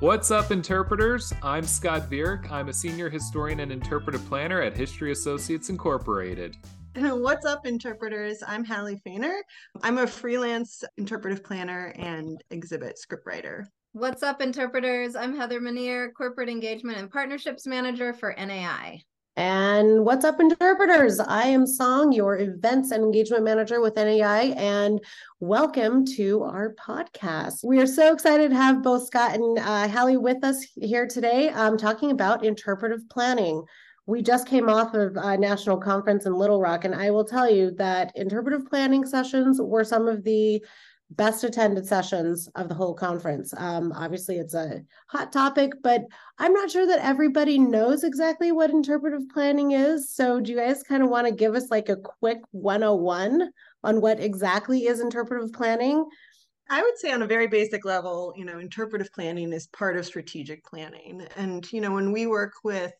What's 0.00 0.30
up, 0.30 0.50
interpreters? 0.50 1.32
I'm 1.42 1.64
Scott 1.64 2.10
Vierick. 2.10 2.50
I'm 2.52 2.68
a 2.68 2.72
senior 2.72 3.08
historian 3.08 3.60
and 3.60 3.72
interpretive 3.72 4.22
planner 4.26 4.60
at 4.60 4.76
History 4.76 5.10
Associates 5.10 5.70
Incorporated. 5.70 6.58
What's 6.96 7.46
up, 7.46 7.66
interpreters? 7.66 8.42
I'm 8.46 8.62
Halley 8.62 9.00
Fehner. 9.06 9.38
I'm 9.82 9.96
a 9.96 10.06
freelance 10.06 10.84
interpretive 10.98 11.42
planner 11.42 11.94
and 11.96 12.44
exhibit 12.50 12.98
scriptwriter. 13.00 13.64
What's 13.92 14.22
up, 14.22 14.42
interpreters? 14.42 15.16
I'm 15.16 15.34
Heather 15.34 15.62
Manier, 15.62 16.12
Corporate 16.12 16.50
Engagement 16.50 16.98
and 16.98 17.10
Partnerships 17.10 17.66
Manager 17.66 18.12
for 18.12 18.34
NAI. 18.36 19.00
And 19.38 20.06
what's 20.06 20.24
up, 20.24 20.40
interpreters? 20.40 21.20
I 21.20 21.42
am 21.42 21.66
Song, 21.66 22.10
your 22.10 22.38
events 22.38 22.90
and 22.90 23.04
engagement 23.04 23.44
manager 23.44 23.82
with 23.82 23.96
NAI, 23.96 24.54
and 24.56 24.98
welcome 25.40 26.06
to 26.16 26.42
our 26.44 26.74
podcast. 26.76 27.62
We 27.62 27.78
are 27.78 27.86
so 27.86 28.14
excited 28.14 28.48
to 28.48 28.56
have 28.56 28.82
both 28.82 29.06
Scott 29.06 29.34
and 29.34 29.58
uh, 29.58 29.88
Halley 29.88 30.16
with 30.16 30.42
us 30.42 30.64
here 30.80 31.06
today, 31.06 31.50
um, 31.50 31.76
talking 31.76 32.12
about 32.12 32.46
interpretive 32.46 33.06
planning. 33.10 33.62
We 34.06 34.22
just 34.22 34.48
came 34.48 34.70
off 34.70 34.94
of 34.94 35.16
a 35.16 35.36
national 35.36 35.76
conference 35.82 36.24
in 36.24 36.32
Little 36.32 36.62
Rock, 36.62 36.86
and 36.86 36.94
I 36.94 37.10
will 37.10 37.24
tell 37.24 37.50
you 37.50 37.72
that 37.72 38.12
interpretive 38.16 38.64
planning 38.64 39.04
sessions 39.04 39.60
were 39.60 39.84
some 39.84 40.08
of 40.08 40.24
the 40.24 40.64
best 41.10 41.44
attended 41.44 41.86
sessions 41.86 42.48
of 42.56 42.68
the 42.68 42.74
whole 42.74 42.94
conference. 42.94 43.54
Um, 43.56 43.92
obviously, 43.92 44.38
it's 44.38 44.54
a 44.54 44.82
hot 45.08 45.32
topic, 45.32 45.72
but 45.82 46.02
I'm 46.38 46.52
not 46.52 46.70
sure 46.70 46.86
that 46.86 47.04
everybody 47.04 47.58
knows 47.58 48.02
exactly 48.02 48.52
what 48.52 48.70
interpretive 48.70 49.28
planning 49.32 49.72
is. 49.72 50.10
So, 50.10 50.40
do 50.40 50.52
you 50.52 50.58
guys 50.58 50.82
kind 50.82 51.02
of 51.02 51.08
want 51.08 51.26
to 51.26 51.32
give 51.32 51.54
us 51.54 51.70
like 51.70 51.88
a 51.88 51.96
quick 51.96 52.38
101 52.50 53.50
on 53.84 54.00
what 54.00 54.20
exactly 54.20 54.86
is 54.86 55.00
interpretive 55.00 55.52
planning? 55.52 56.04
I 56.68 56.82
would 56.82 56.98
say, 56.98 57.12
on 57.12 57.22
a 57.22 57.26
very 57.26 57.46
basic 57.46 57.84
level, 57.84 58.34
you 58.36 58.44
know, 58.44 58.58
interpretive 58.58 59.12
planning 59.12 59.52
is 59.52 59.68
part 59.68 59.96
of 59.96 60.04
strategic 60.04 60.64
planning. 60.64 61.24
And, 61.36 61.70
you 61.72 61.80
know, 61.80 61.92
when 61.92 62.10
we 62.10 62.26
work 62.26 62.54
with 62.64 62.92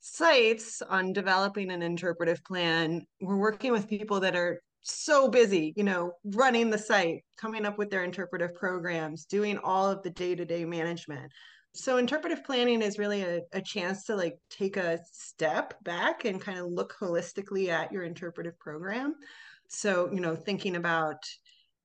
sites 0.00 0.80
on 0.80 1.12
developing 1.12 1.70
an 1.70 1.82
interpretive 1.82 2.42
plan, 2.42 3.06
we're 3.20 3.36
working 3.36 3.72
with 3.72 3.88
people 3.88 4.20
that 4.20 4.34
are 4.34 4.62
so 4.82 5.28
busy, 5.28 5.72
you 5.76 5.84
know, 5.84 6.12
running 6.24 6.70
the 6.70 6.78
site, 6.78 7.24
coming 7.36 7.64
up 7.64 7.78
with 7.78 7.90
their 7.90 8.04
interpretive 8.04 8.54
programs, 8.54 9.24
doing 9.24 9.58
all 9.58 9.88
of 9.88 10.02
the 10.02 10.10
day 10.10 10.34
to 10.34 10.44
day 10.44 10.64
management. 10.64 11.30
So, 11.74 11.96
interpretive 11.96 12.44
planning 12.44 12.82
is 12.82 12.98
really 12.98 13.22
a, 13.22 13.40
a 13.52 13.62
chance 13.62 14.04
to 14.04 14.16
like 14.16 14.36
take 14.50 14.76
a 14.76 15.00
step 15.10 15.74
back 15.84 16.24
and 16.24 16.40
kind 16.40 16.58
of 16.58 16.66
look 16.66 16.94
holistically 17.00 17.68
at 17.68 17.92
your 17.92 18.04
interpretive 18.04 18.58
program. 18.58 19.14
So, 19.68 20.10
you 20.12 20.20
know, 20.20 20.36
thinking 20.36 20.76
about 20.76 21.24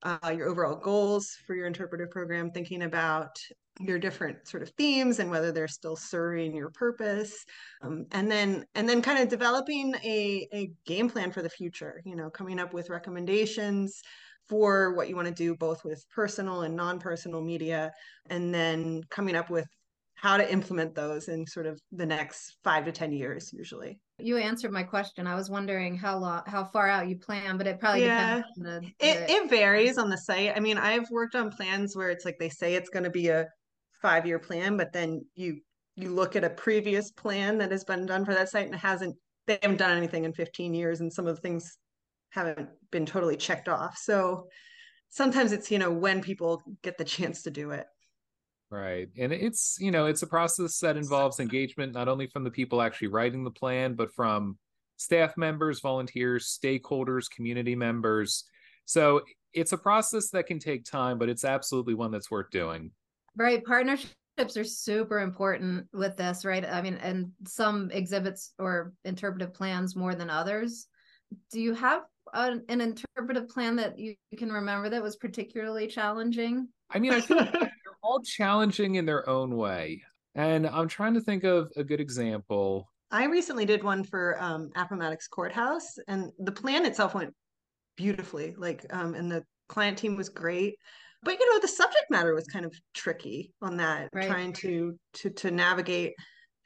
uh, 0.04 0.34
your 0.36 0.50
overall 0.50 0.76
goals 0.76 1.38
for 1.46 1.56
your 1.56 1.68
interpretive 1.68 2.12
program, 2.12 2.52
thinking 2.52 2.84
about 2.84 3.38
your 3.80 4.00
different 4.00 4.48
sort 4.48 4.64
of 4.64 4.70
themes 4.72 5.20
and 5.20 5.30
whether 5.30 5.52
they're 5.52 5.68
still 5.68 5.96
serving 5.96 6.56
your 6.56 6.70
purpose 6.72 7.46
um, 7.82 8.06
and 8.12 8.30
then 8.30 8.66
and 8.76 8.88
then 8.88 9.02
kind 9.02 9.20
of 9.20 9.30
developing 9.30 9.94
a, 10.04 10.48
a 10.54 10.72
game 10.86 11.10
plan 11.10 11.32
for 11.32 11.42
the 11.42 11.50
future 11.50 12.02
you 12.06 12.16
know 12.16 12.30
coming 12.30 12.60
up 12.60 12.74
with 12.74 12.90
recommendations 12.90 14.02
for 14.50 14.94
what 14.94 15.10
you 15.10 15.16
want 15.16 15.28
to 15.28 15.34
do 15.34 15.56
both 15.56 15.84
with 15.84 16.04
personal 16.14 16.62
and 16.62 16.76
non-personal 16.76 17.42
media 17.42 17.92
and 18.30 18.54
then 18.54 19.02
coming 19.10 19.36
up 19.36 19.50
with 19.50 19.68
how 20.16 20.36
to 20.36 20.52
implement 20.52 20.96
those 20.96 21.28
in 21.28 21.46
sort 21.46 21.68
of 21.68 21.80
the 21.92 22.06
next 22.06 22.58
five 22.64 22.84
to 22.86 22.92
ten 22.92 23.12
years 23.12 23.52
usually. 23.54 24.00
You 24.18 24.38
answered 24.38 24.72
my 24.72 24.82
question. 24.82 25.28
I 25.28 25.36
was 25.36 25.48
wondering 25.48 25.96
how 25.96 26.18
long 26.18 26.42
how 26.48 26.64
far 26.64 26.88
out 26.88 27.08
you 27.08 27.18
plan 27.18 27.56
but 27.58 27.68
it 27.68 27.80
probably 27.80 28.06
yeah. 28.06 28.42
the, 28.56 28.64
the... 28.64 29.08
It, 29.08 29.30
it 29.30 29.50
varies 29.50 30.00
on 30.00 30.10
the 30.10 30.18
site. 30.18 30.54
I 30.56 30.60
mean 30.60 30.80
i've 30.80 31.08
worked 31.12 31.36
on 31.36 31.52
plans 31.52 31.96
where 31.96 32.10
it's 32.10 32.26
like 32.26 32.40
they 32.40 32.50
say 32.50 32.74
it's 32.74 32.90
going 32.90 33.04
to 33.04 33.12
be 33.12 33.28
a 33.28 33.48
five 34.02 34.26
year 34.26 34.40
plan, 34.40 34.78
but 34.78 34.94
then 34.94 35.26
you 35.36 35.60
you 35.96 36.10
look 36.10 36.36
at 36.36 36.44
a 36.44 36.50
previous 36.50 37.12
plan 37.12 37.58
that 37.58 37.72
has 37.72 37.84
been 37.84 38.06
done 38.06 38.24
for 38.24 38.34
that 38.34 38.50
site 38.50 38.68
and 38.68 38.76
hasn't 38.76 39.16
they 39.48 39.58
haven't 39.62 39.78
done 39.78 39.98
anything 39.98 40.26
in 40.26 40.34
15 40.34 40.74
years 40.74 41.00
and 41.00 41.12
some 41.12 41.26
of 41.26 41.36
the 41.36 41.42
things 41.42 41.78
haven't 42.30 42.70
been 42.92 43.06
totally 43.06 43.38
checked 43.38 43.68
off. 43.68 43.98
So 43.98 44.48
sometimes 45.10 45.52
it's 45.52 45.72
you 45.72 45.80
know 45.80 45.92
when 45.92 46.22
people 46.22 46.62
get 46.84 46.98
the 46.98 47.06
chance 47.06 47.44
to 47.44 47.52
do 47.52 47.72
it. 47.72 47.88
Right. 48.70 49.08
And 49.18 49.32
it's, 49.32 49.78
you 49.80 49.92
know, 49.92 50.08
it's 50.08 50.24
a 50.24 50.28
process 50.28 50.78
that 50.80 50.98
involves 50.98 51.40
engagement 51.40 51.94
not 51.94 52.10
only 52.10 52.28
from 52.28 52.44
the 52.44 52.52
people 52.52 52.82
actually 52.82 53.08
writing 53.08 53.46
the 53.46 53.52
plan, 53.52 53.94
but 53.94 54.14
from 54.14 54.58
staff 54.98 55.38
members, 55.38 55.80
volunteers, 55.80 56.58
stakeholders, 56.62 57.30
community 57.30 57.76
members. 57.76 58.44
So 58.84 59.22
it's 59.54 59.72
a 59.72 59.78
process 59.78 60.32
that 60.32 60.48
can 60.48 60.60
take 60.60 60.84
time, 60.84 61.18
but 61.18 61.30
it's 61.30 61.46
absolutely 61.46 61.94
one 61.94 62.12
that's 62.12 62.30
worth 62.30 62.50
doing. 62.50 62.92
Right. 63.38 63.64
Partnerships 63.64 64.58
are 64.58 64.64
super 64.64 65.20
important 65.20 65.86
with 65.94 66.18
this, 66.18 66.44
right? 66.44 66.66
I 66.66 66.82
mean, 66.82 66.96
and 66.96 67.32
some 67.46 67.92
exhibits 67.92 68.54
or 68.58 68.94
interpretive 69.06 69.54
plans 69.54 69.96
more 69.96 70.16
than 70.16 70.30
others. 70.30 70.88
Do 71.52 71.62
you 71.62 71.76
have 71.76 72.02
an, 72.34 72.64
an 72.68 72.82
interpretive 72.82 73.48
plan 73.48 73.76
that 73.76 74.00
you 74.00 74.16
can 74.38 74.52
remember 74.52 74.90
that 74.90 75.04
was 75.04 75.18
particularly 75.18 75.88
challenging? 75.88 76.68
I 76.90 76.98
mean, 76.98 77.14
I 77.14 77.22
think 77.22 77.52
they're 77.52 77.72
all 78.02 78.22
challenging 78.22 78.96
in 78.96 79.06
their 79.06 79.28
own 79.30 79.56
way. 79.56 80.02
And 80.34 80.66
I'm 80.68 80.88
trying 80.88 81.14
to 81.14 81.22
think 81.22 81.44
of 81.44 81.72
a 81.76 81.84
good 81.84 82.00
example. 82.00 82.92
I 83.12 83.26
recently 83.26 83.66
did 83.66 83.84
one 83.84 84.04
for 84.04 84.42
um, 84.42 84.72
Appomattox 84.76 85.28
Courthouse, 85.28 85.98
and 86.08 86.32
the 86.40 86.52
plan 86.52 86.86
itself 86.86 87.14
went 87.14 87.34
beautifully. 87.96 88.56
Like, 88.58 88.86
um, 88.90 89.14
and 89.14 89.32
the 89.32 89.44
client 89.70 89.98
team 89.98 90.16
was 90.16 90.30
great 90.30 90.78
but 91.24 91.40
you 91.40 91.54
know 91.54 91.60
the 91.60 91.68
subject 91.68 92.06
matter 92.10 92.34
was 92.34 92.48
kind 92.48 92.66
of 92.66 92.74
tricky 92.94 93.54
on 93.62 93.78
that 93.78 94.10
right. 94.14 94.28
trying 94.28 94.54
to 94.54 94.98
to 95.14 95.30
to 95.30 95.52
navigate 95.52 96.14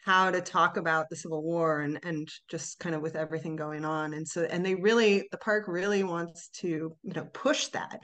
how 0.04 0.32
to 0.32 0.42
talk 0.42 0.78
about 0.78 1.10
the 1.10 1.16
civil 1.16 1.44
war 1.44 1.82
and 1.82 2.00
and 2.04 2.28
just 2.50 2.80
kind 2.80 2.96
of 2.96 3.02
with 3.02 3.16
everything 3.16 3.56
going 3.56 3.86
on. 3.86 4.14
And 4.14 4.28
so 4.28 4.44
and 4.44 4.66
they 4.66 4.76
really 4.76 5.28
the 5.32 5.38
park 5.38 5.66
really 5.68 6.04
wants 6.04 6.50
to 6.60 6.68
you 7.04 7.14
know 7.14 7.26
push 7.34 7.68
that. 7.68 8.00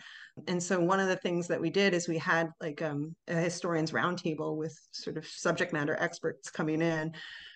And 0.48 0.62
so 0.62 0.80
one 0.80 1.00
of 1.00 1.08
the 1.08 1.16
things 1.16 1.48
that 1.48 1.60
we 1.60 1.72
did 1.72 1.94
is 1.94 2.08
we 2.08 2.20
had 2.20 2.50
like 2.62 2.82
um, 2.82 3.16
a 3.28 3.36
historians 3.36 3.92
roundtable 3.92 4.56
with 4.56 4.78
sort 4.92 5.18
of 5.18 5.26
subject 5.26 5.74
matter 5.74 5.98
experts 6.00 6.52
coming 6.52 6.82
in. 6.82 7.14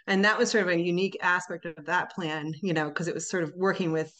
And 0.07 0.25
that 0.25 0.37
was 0.37 0.49
sort 0.49 0.63
of 0.63 0.69
a 0.69 0.81
unique 0.81 1.17
aspect 1.21 1.65
of 1.65 1.85
that 1.85 2.11
plan 2.11 2.53
you 2.63 2.73
know 2.73 2.89
because 2.89 3.07
it 3.07 3.13
was 3.13 3.29
sort 3.29 3.43
of 3.43 3.53
working 3.55 3.91
with 3.91 4.11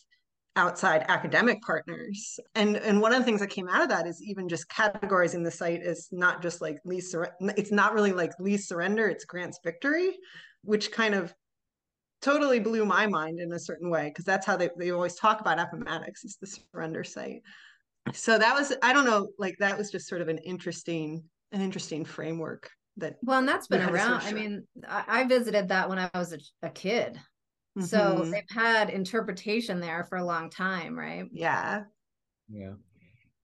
outside 0.56 1.06
academic 1.08 1.62
partners. 1.62 2.40
And 2.56 2.78
and 2.78 3.02
one 3.02 3.14
of 3.14 3.20
the 3.20 3.26
things 3.26 3.40
that 3.40 3.50
came 3.50 3.70
out 3.70 3.82
of 3.82 3.90
that 3.90 4.08
is 4.08 4.22
even 4.22 4.50
just 4.50 4.70
categorizing 4.70 5.44
the 5.44 5.52
site 5.52 5.82
as 5.82 6.10
not 6.12 6.42
just 6.42 6.62
like 6.62 6.80
Lee's 6.86 7.16
it's 7.58 7.72
not 7.72 7.94
really 7.94 8.14
like 8.14 8.32
Lee's 8.40 8.68
surrender, 8.68 9.08
it's 9.08 9.26
Grant's 9.26 9.60
victory, 9.64 10.18
which 10.64 10.92
kind 10.92 11.16
of 11.16 11.34
totally 12.22 12.60
blew 12.60 12.86
my 12.86 13.08
mind 13.08 13.40
in 13.40 13.52
a 13.54 13.60
certain 13.60 13.90
way 13.90 14.10
because 14.10 14.26
that's 14.26 14.46
how 14.46 14.56
they, 14.56 14.70
they 14.78 14.92
always 14.92 15.16
talk 15.16 15.42
about 15.42 15.60
Appomattox 15.60 16.24
is 16.24 16.38
the 16.40 16.48
surrender 16.48 17.04
site. 17.04 17.42
So 18.14 18.38
that 18.38 18.54
was 18.54 18.74
I 18.82 18.94
don't 18.94 19.06
know 19.06 19.30
like 19.38 19.56
that 19.60 19.78
was 19.78 19.92
just 19.92 20.08
sort 20.08 20.22
of 20.22 20.28
an 20.28 20.38
interesting 20.40 21.24
an 21.52 21.62
interesting 21.62 22.06
framework 22.06 22.70
that 22.98 23.16
well 23.22 23.40
and 23.40 23.48
that's 23.48 23.68
been 23.68 23.82
around 23.82 24.22
i 24.24 24.34
mean 24.34 24.68
I, 24.88 25.24
visited 25.24 25.70
that 25.70 25.88
when 25.88 25.98
i 25.98 26.10
was 26.14 26.34
a, 26.34 26.40
a 26.62 26.70
kid 26.70 27.18
Mm-hmm. 27.78 27.86
So 27.86 28.26
they've 28.26 28.44
had 28.50 28.90
interpretation 28.90 29.80
there 29.80 30.04
for 30.04 30.18
a 30.18 30.26
long 30.26 30.50
time, 30.50 30.98
right? 30.98 31.26
Yeah. 31.32 31.84
Yeah. 32.50 32.74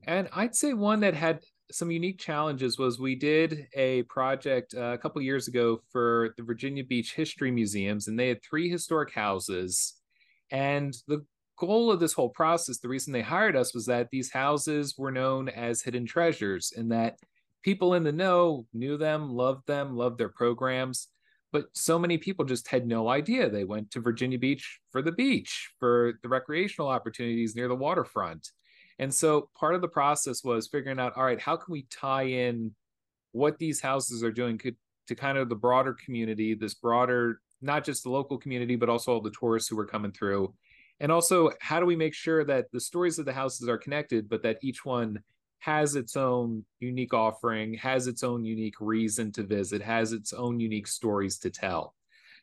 And 0.05 0.27
I'd 0.33 0.55
say 0.55 0.73
one 0.73 0.99
that 1.01 1.13
had 1.13 1.39
some 1.71 1.91
unique 1.91 2.19
challenges 2.19 2.77
was 2.77 2.99
we 2.99 3.15
did 3.15 3.67
a 3.73 4.03
project 4.03 4.73
uh, 4.75 4.93
a 4.93 4.97
couple 4.97 5.21
years 5.21 5.47
ago 5.47 5.81
for 5.91 6.33
the 6.37 6.43
Virginia 6.43 6.83
Beach 6.83 7.13
History 7.13 7.51
Museums, 7.51 8.07
and 8.07 8.17
they 8.17 8.29
had 8.29 8.41
three 8.43 8.69
historic 8.69 9.13
houses. 9.13 9.95
And 10.51 10.95
the 11.07 11.25
goal 11.57 11.91
of 11.91 11.99
this 11.99 12.13
whole 12.13 12.29
process, 12.29 12.79
the 12.79 12.87
reason 12.87 13.11
they 13.11 13.21
hired 13.21 13.55
us 13.55 13.73
was 13.73 13.85
that 13.87 14.09
these 14.11 14.31
houses 14.31 14.95
were 14.97 15.11
known 15.11 15.49
as 15.49 15.81
hidden 15.81 16.05
treasures, 16.05 16.73
and 16.75 16.91
that 16.91 17.17
people 17.63 17.93
in 17.95 18.03
the 18.03 18.13
know 18.13 18.65
knew 18.73 18.97
them, 18.97 19.29
loved 19.29 19.67
them, 19.67 19.95
loved 19.95 20.17
their 20.17 20.29
programs 20.29 21.07
but 21.51 21.65
so 21.73 21.97
many 21.97 22.17
people 22.17 22.45
just 22.45 22.67
had 22.67 22.85
no 22.85 23.07
idea. 23.09 23.49
They 23.49 23.63
went 23.63 23.91
to 23.91 24.01
virginia 24.01 24.37
beach 24.37 24.79
for 24.91 25.01
the 25.01 25.11
beach 25.11 25.71
for 25.79 26.13
the 26.21 26.29
recreational 26.29 26.89
opportunities 26.89 27.55
near 27.55 27.67
the 27.67 27.75
waterfront. 27.75 28.49
And 28.99 29.13
so 29.13 29.49
part 29.57 29.75
of 29.75 29.81
the 29.81 29.87
process 29.87 30.43
was 30.43 30.67
figuring 30.67 30.99
out 30.99 31.15
all 31.15 31.23
right 31.23 31.39
how 31.39 31.55
can 31.55 31.71
we 31.71 31.87
tie 31.89 32.23
in 32.23 32.73
what 33.31 33.57
these 33.59 33.79
houses 33.79 34.23
are 34.23 34.31
doing 34.31 34.59
to 35.07 35.15
kind 35.15 35.37
of 35.37 35.47
the 35.49 35.55
broader 35.55 35.95
community 36.03 36.53
this 36.53 36.73
broader 36.73 37.39
not 37.61 37.85
just 37.85 38.03
the 38.03 38.09
local 38.09 38.37
community 38.37 38.75
but 38.75 38.89
also 38.89 39.13
all 39.13 39.21
the 39.21 39.33
tourists 39.39 39.69
who 39.69 39.79
are 39.79 39.85
coming 39.85 40.11
through. 40.11 40.53
And 40.99 41.11
also 41.11 41.51
how 41.61 41.79
do 41.79 41.85
we 41.85 41.95
make 41.95 42.13
sure 42.13 42.43
that 42.45 42.65
the 42.71 42.81
stories 42.81 43.19
of 43.19 43.25
the 43.25 43.33
houses 43.33 43.69
are 43.69 43.77
connected 43.77 44.27
but 44.27 44.43
that 44.43 44.57
each 44.61 44.83
one 44.83 45.23
has 45.59 45.95
its 45.95 46.15
own 46.15 46.63
unique 46.79 47.13
offering, 47.13 47.73
has 47.75 48.07
its 48.07 48.23
own 48.23 48.45
unique 48.45 48.79
reason 48.79 49.31
to 49.33 49.43
visit, 49.43 49.81
has 49.81 50.13
its 50.13 50.33
own 50.33 50.59
unique 50.59 50.87
stories 50.87 51.37
to 51.39 51.49
tell. 51.49 51.93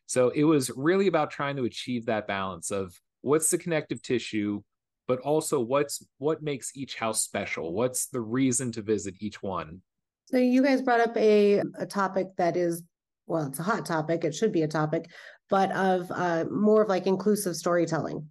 So 0.06 0.28
it 0.30 0.44
was 0.44 0.70
really 0.76 1.06
about 1.06 1.30
trying 1.30 1.56
to 1.56 1.64
achieve 1.64 2.06
that 2.06 2.26
balance 2.26 2.70
of 2.70 2.94
what's 3.22 3.50
the 3.50 3.58
connective 3.58 4.02
tissue, 4.02 4.62
but 5.06 5.18
also 5.20 5.60
what's 5.60 6.04
what 6.18 6.42
makes 6.42 6.76
each 6.76 6.96
house 6.96 7.22
special. 7.22 7.72
What's 7.72 8.06
the 8.06 8.20
reason 8.20 8.72
to 8.72 8.82
visit 8.82 9.14
each 9.20 9.42
one? 9.42 9.80
So 10.26 10.38
you 10.38 10.62
guys 10.62 10.82
brought 10.82 11.00
up 11.00 11.16
a, 11.16 11.62
a 11.78 11.86
topic 11.86 12.28
that 12.38 12.56
is, 12.56 12.82
well, 13.26 13.46
it's 13.46 13.58
a 13.58 13.62
hot 13.62 13.86
topic. 13.86 14.24
It 14.24 14.34
should 14.34 14.52
be 14.52 14.62
a 14.62 14.68
topic, 14.68 15.10
but 15.48 15.70
of 15.72 16.10
uh, 16.10 16.44
more 16.50 16.82
of 16.82 16.88
like 16.88 17.06
inclusive 17.06 17.56
storytelling. 17.56 18.28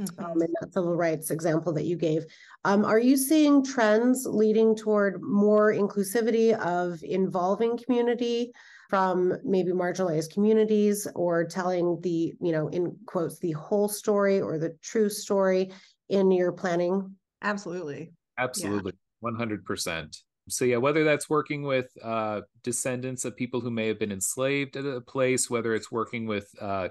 Mhm. 0.00 0.24
Um, 0.24 0.42
in 0.42 0.52
that 0.60 0.72
civil 0.72 0.96
rights 0.96 1.30
example 1.30 1.72
that 1.74 1.84
you 1.84 1.96
gave, 1.96 2.24
um, 2.64 2.84
are 2.84 2.98
you 2.98 3.16
seeing 3.16 3.62
trends 3.62 4.26
leading 4.26 4.74
toward 4.74 5.20
more 5.20 5.72
inclusivity 5.72 6.58
of 6.58 7.02
involving 7.02 7.76
community 7.76 8.52
from 8.88 9.34
maybe 9.44 9.72
marginalized 9.72 10.32
communities 10.32 11.06
or 11.14 11.44
telling 11.44 12.00
the, 12.00 12.34
you 12.40 12.50
know, 12.50 12.68
in 12.68 12.96
quotes, 13.06 13.38
the 13.40 13.52
whole 13.52 13.88
story 13.88 14.40
or 14.40 14.58
the 14.58 14.76
true 14.82 15.10
story 15.10 15.70
in 16.08 16.30
your 16.30 16.50
planning? 16.50 17.14
Absolutely. 17.42 18.12
Absolutely, 18.38 18.92
one 19.20 19.34
hundred 19.34 19.64
percent. 19.66 20.16
So 20.48 20.64
yeah, 20.64 20.78
whether 20.78 21.04
that's 21.04 21.28
working 21.28 21.62
with 21.62 21.86
uh, 22.02 22.40
descendants 22.62 23.24
of 23.24 23.36
people 23.36 23.60
who 23.60 23.70
may 23.70 23.86
have 23.88 23.98
been 23.98 24.10
enslaved 24.10 24.76
at 24.76 24.86
a 24.86 25.00
place, 25.00 25.50
whether 25.50 25.74
it's 25.74 25.92
working 25.92 26.26
with 26.26 26.48
uh, 26.60 26.88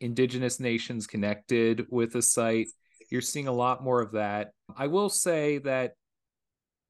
indigenous 0.00 0.60
nations 0.60 1.06
connected 1.06 1.86
with 1.90 2.14
a 2.14 2.22
site, 2.22 2.68
you're 3.10 3.20
seeing 3.20 3.48
a 3.48 3.52
lot 3.52 3.82
more 3.82 4.00
of 4.00 4.12
that. 4.12 4.52
I 4.76 4.86
will 4.86 5.08
say 5.08 5.58
that 5.58 5.94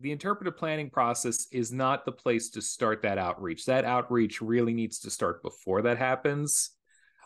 the 0.01 0.13
interpretive 0.13 0.57
planning 0.57 0.91
process 0.91 1.47
is 1.53 1.73
not 1.73 2.05
the 2.05 2.13
place 2.13 2.51
to 2.51 2.61
start 2.61 3.03
that 3.03 3.19
outreach. 3.19 3.65
That 3.67 3.85
outreach 3.85 4.41
really 4.41 4.75
needs 4.75 4.99
to 5.01 5.11
start 5.11 5.43
before 5.43 5.83
that 5.83 5.99
happens. 5.99 6.71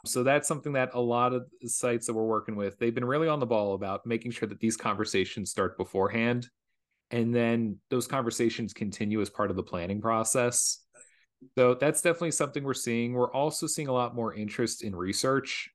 So 0.05 0.23
that's 0.23 0.47
something 0.47 0.75
that 0.75 0.95
a 0.95 1.01
lot 1.01 1.33
of 1.33 1.47
sites 1.65 2.07
that 2.07 2.15
we're 2.15 2.25
working 2.25 2.57
with, 2.57 2.79
they've 2.79 2.95
been 2.95 3.05
really 3.05 3.29
on 3.29 3.41
the 3.41 3.47
ball 3.47 3.75
about 3.75 4.07
making 4.07 4.31
sure 4.31 4.49
that 4.49 4.61
these 4.61 4.77
conversations 4.77 5.51
start 5.51 5.77
beforehand 5.77 6.49
and 7.11 7.35
then 7.35 7.79
those 7.91 8.07
conversations 8.07 8.73
continue 8.73 9.21
as 9.21 9.31
part 9.31 9.51
of 9.51 9.57
the 9.57 9.63
planning 9.63 10.01
process. 10.01 10.85
So 11.57 11.75
that's 11.75 12.03
definitely 12.03 12.33
something 12.33 12.65
we're 12.65 12.75
seeing. 12.75 13.13
We're 13.13 13.33
also 13.33 13.67
seeing 13.67 13.89
a 13.89 13.93
lot 13.93 14.15
more 14.15 14.35
interest 14.35 14.83
in 14.83 14.95
research 14.95 15.71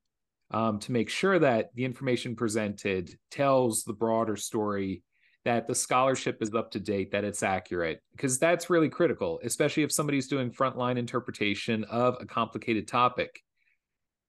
um, 0.51 0.80
to 0.80 0.92
make 0.92 1.10
sure 1.10 1.39
that 1.39 1.74
the 1.75 1.86
information 1.86 2.36
presented 2.36 3.12
tells 3.31 3.83
the 3.83 3.94
broader 3.94 4.36
story, 4.36 5.04
that 5.45 5.68
the 5.68 5.75
scholarship 5.75 6.42
is 6.42 6.54
up 6.54 6.71
to 6.71 6.80
date, 6.80 7.12
that 7.12 7.24
it's 7.24 7.44
accurate, 7.44 8.01
because 8.12 8.39
that's 8.39 8.69
really 8.69 8.89
critical, 8.89 9.39
especially 9.44 9.83
if 9.83 9.92
somebody's 9.92 10.27
doing 10.27 10.51
frontline 10.51 10.98
interpretation 10.98 11.83
of 11.86 12.18
a 12.19 12.25
complicated 12.25 12.88
topic. 12.88 13.42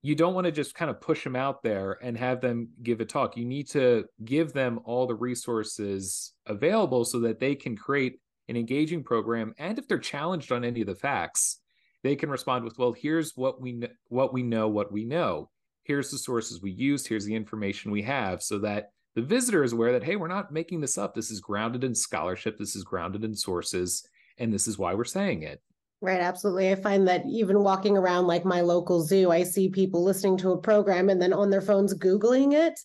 You 0.03 0.15
don't 0.15 0.35
want 0.35 0.45
to 0.45 0.53
just 0.53 0.75
kind 0.75 0.91
of 0.91 1.01
push 1.01 1.25
them 1.25 1.35
out 1.35 1.63
there 1.63 1.99
and 2.03 2.17
have 2.19 2.41
them 2.43 2.69
give 2.83 3.01
a 3.01 3.07
talk. 3.07 3.37
You 3.37 3.47
need 3.47 3.71
to 3.71 4.05
give 4.23 4.53
them 4.53 4.81
all 4.85 5.07
the 5.07 5.15
resources 5.15 6.33
available 6.47 7.07
so 7.07 7.21
that 7.21 7.41
they 7.41 7.55
can 7.55 7.75
create 7.75 8.21
an 8.49 8.57
engaging 8.57 9.03
program. 9.03 9.55
And 9.59 9.79
if 9.79 9.89
they're 9.89 9.99
challenged 9.99 10.53
on 10.53 10.65
any 10.65 10.81
of 10.81 10.87
the 10.87 10.95
facts, 10.95 11.61
they 12.03 12.17
can 12.17 12.31
respond 12.31 12.65
with, 12.65 12.79
"Well, 12.79 12.93
here's 12.93 13.37
what 13.37 13.61
we 13.61 13.81
kn- 13.81 13.97
what 14.09 14.33
we 14.33 14.43
know, 14.43 14.69
what 14.69 14.93
we 14.93 15.05
know. 15.05 15.51
Here's 15.83 16.11
the 16.11 16.19
sources 16.19 16.61
we 16.61 16.71
used. 16.71 17.09
Here's 17.09 17.25
the 17.25 17.35
information 17.35 17.91
we 17.91 18.03
have," 18.03 18.43
so 18.43 18.59
that 18.59 18.91
the 19.15 19.23
visitor 19.23 19.63
is 19.63 19.73
aware 19.73 19.93
that, 19.93 20.05
"Hey, 20.05 20.17
we're 20.17 20.29
not 20.29 20.53
making 20.53 20.81
this 20.81 20.99
up. 20.99 21.15
This 21.15 21.31
is 21.31 21.41
grounded 21.41 21.85
in 21.85 21.95
scholarship. 21.95 22.59
This 22.59 22.77
is 22.77 22.85
grounded 22.85 23.25
in 23.25 23.35
sources, 23.35 24.07
and 24.39 24.53
this 24.53 24.67
is 24.67 24.77
why 24.77 24.95
we're 24.95 25.05
saying 25.05 25.43
it." 25.43 25.63
Right, 26.01 26.21
absolutely. 26.21 26.71
I 26.71 26.75
find 26.75 27.09
that 27.09 27.25
even 27.25 27.63
walking 27.63 27.97
around 27.97 28.27
like 28.27 28.45
my 28.45 28.61
local 28.61 29.01
zoo, 29.01 29.31
I 29.31 29.43
see 29.43 29.71
people 29.71 30.05
listening 30.05 30.37
to 30.39 30.51
a 30.53 30.61
program 30.61 31.09
and 31.09 31.21
then 31.23 31.33
on 31.33 31.49
their 31.49 31.63
phones 31.63 31.95
Googling 31.95 32.53
it, 32.53 32.79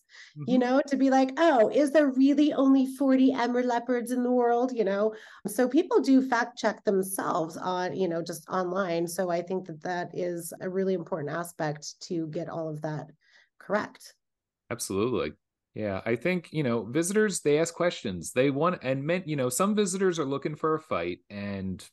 you 0.46 0.58
Mhm. 0.58 0.60
know, 0.60 0.82
to 0.88 0.96
be 0.96 1.10
like, 1.10 1.32
oh, 1.38 1.70
is 1.70 1.92
there 1.92 2.08
really 2.08 2.54
only 2.54 2.86
40 2.86 3.34
Amur 3.34 3.64
leopards 3.64 4.12
in 4.12 4.24
the 4.24 4.32
world? 4.32 4.72
You 4.72 4.86
know, 4.86 5.14
so 5.48 5.68
people 5.68 6.00
do 6.00 6.22
fact 6.28 6.58
check 6.58 6.86
themselves 6.86 7.58
on, 7.58 7.94
you 7.96 8.08
know, 8.08 8.22
just 8.24 8.48
online. 8.48 9.06
So 9.08 9.30
I 9.30 9.42
think 9.42 9.68
that 9.68 9.82
that 9.82 10.12
is 10.18 10.54
a 10.62 10.70
really 10.70 10.94
important 10.94 11.36
aspect 11.36 12.00
to 12.04 12.28
get 12.28 12.48
all 12.48 12.70
of 12.70 12.82
that 12.84 13.12
correct. 13.60 14.16
Absolutely. 14.70 15.34
Yeah, 15.74 16.02
I 16.06 16.16
think, 16.16 16.52
you 16.52 16.64
know, 16.64 16.84
visitors 16.86 17.42
they 17.42 17.60
ask 17.60 17.74
questions. 17.74 18.34
They 18.34 18.50
want 18.50 18.84
and 18.84 19.06
meant, 19.06 19.28
you 19.28 19.36
know, 19.36 19.50
some 19.50 19.76
visitors 19.76 20.20
are 20.20 20.26
looking 20.26 20.56
for 20.56 20.74
a 20.76 20.80
fight 20.80 21.20
and 21.30 21.88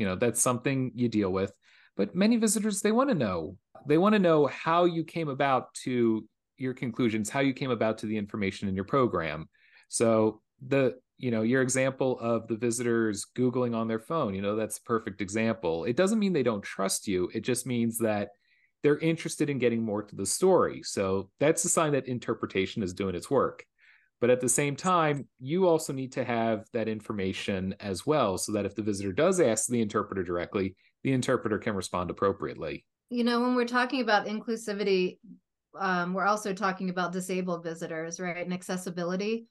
you 0.00 0.06
know, 0.06 0.16
that's 0.16 0.40
something 0.40 0.90
you 0.94 1.08
deal 1.08 1.30
with. 1.30 1.52
But 1.96 2.14
many 2.14 2.36
visitors 2.36 2.80
they 2.80 2.92
want 2.92 3.10
to 3.10 3.14
know. 3.14 3.56
They 3.86 3.98
want 3.98 4.14
to 4.14 4.18
know 4.18 4.46
how 4.46 4.86
you 4.86 5.04
came 5.04 5.28
about 5.28 5.72
to 5.84 6.26
your 6.56 6.74
conclusions, 6.74 7.30
how 7.30 7.40
you 7.40 7.52
came 7.52 7.70
about 7.70 7.98
to 7.98 8.06
the 8.06 8.16
information 8.16 8.68
in 8.68 8.74
your 8.74 8.84
program. 8.84 9.48
So 9.88 10.40
the 10.66 10.96
you 11.18 11.30
know 11.30 11.42
your 11.42 11.62
example 11.62 12.18
of 12.20 12.48
the 12.48 12.56
visitors 12.56 13.26
googling 13.36 13.76
on 13.76 13.88
their 13.88 13.98
phone 13.98 14.34
you 14.34 14.42
know 14.42 14.56
that's 14.56 14.78
a 14.78 14.82
perfect 14.82 15.20
example 15.22 15.84
it 15.84 15.96
doesn't 15.96 16.18
mean 16.18 16.34
they 16.34 16.42
don't 16.42 16.62
trust 16.62 17.06
you 17.06 17.30
it 17.34 17.40
just 17.40 17.66
means 17.66 17.98
that 17.98 18.28
they're 18.82 18.98
interested 18.98 19.50
in 19.50 19.58
getting 19.58 19.82
more 19.82 20.02
to 20.02 20.16
the 20.16 20.26
story. 20.26 20.82
So 20.82 21.30
that's 21.38 21.64
a 21.64 21.68
sign 21.68 21.92
that 21.92 22.08
interpretation 22.08 22.82
is 22.82 22.94
doing 22.94 23.14
its 23.14 23.30
work. 23.30 23.64
But 24.20 24.30
at 24.30 24.40
the 24.40 24.48
same 24.48 24.76
time, 24.76 25.26
you 25.38 25.66
also 25.66 25.92
need 25.92 26.12
to 26.12 26.24
have 26.24 26.66
that 26.72 26.88
information 26.88 27.74
as 27.80 28.06
well, 28.06 28.36
so 28.36 28.52
that 28.52 28.66
if 28.66 28.74
the 28.74 28.82
visitor 28.82 29.12
does 29.12 29.40
ask 29.40 29.68
the 29.68 29.80
interpreter 29.80 30.22
directly, 30.22 30.76
the 31.02 31.12
interpreter 31.12 31.58
can 31.58 31.74
respond 31.74 32.10
appropriately. 32.10 32.84
You 33.08 33.24
know, 33.24 33.40
when 33.40 33.54
we're 33.54 33.64
talking 33.64 34.02
about 34.02 34.26
inclusivity, 34.26 35.18
um, 35.78 36.12
we're 36.12 36.26
also 36.26 36.52
talking 36.52 36.90
about 36.90 37.12
disabled 37.12 37.64
visitors, 37.64 38.20
right? 38.20 38.44
And 38.44 38.52
accessibility. 38.52 39.46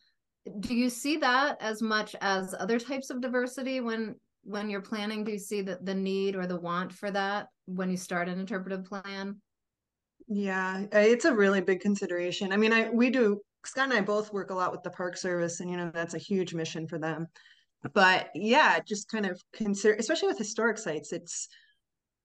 Do 0.59 0.75
you 0.75 0.89
see 0.89 1.17
that 1.17 1.57
as 1.61 1.81
much 1.81 2.15
as 2.21 2.55
other 2.57 2.79
types 2.79 3.09
of 3.09 3.21
diversity 3.21 3.81
when 3.81 4.15
when 4.43 4.69
you're 4.69 4.81
planning? 4.81 5.23
Do 5.23 5.31
you 5.31 5.39
see 5.39 5.61
the, 5.61 5.79
the 5.81 5.93
need 5.93 6.35
or 6.35 6.47
the 6.47 6.59
want 6.59 6.93
for 6.93 7.11
that 7.11 7.47
when 7.65 7.89
you 7.89 7.97
start 7.97 8.29
an 8.29 8.39
interpretive 8.39 8.85
plan? 8.85 9.41
Yeah, 10.27 10.85
uh, 10.93 10.99
it's 10.99 11.25
a 11.25 11.35
really 11.35 11.61
big 11.61 11.81
consideration. 11.81 12.53
I 12.53 12.57
mean, 12.57 12.71
I 12.71 12.89
we 12.89 13.09
do 13.09 13.41
Scott 13.65 13.85
and 13.85 13.93
I 13.93 14.01
both 14.01 14.31
work 14.33 14.49
a 14.49 14.55
lot 14.55 14.71
with 14.71 14.83
the 14.83 14.89
Park 14.89 15.17
Service, 15.17 15.59
and 15.59 15.69
you 15.69 15.77
know 15.77 15.91
that's 15.93 16.13
a 16.13 16.19
huge 16.19 16.53
mission 16.53 16.87
for 16.87 16.97
them. 16.97 17.27
But 17.93 18.29
yeah, 18.35 18.79
just 18.85 19.09
kind 19.09 19.25
of 19.25 19.41
consider, 19.53 19.95
especially 19.95 20.27
with 20.27 20.37
historic 20.37 20.77
sites, 20.77 21.13
it's 21.13 21.47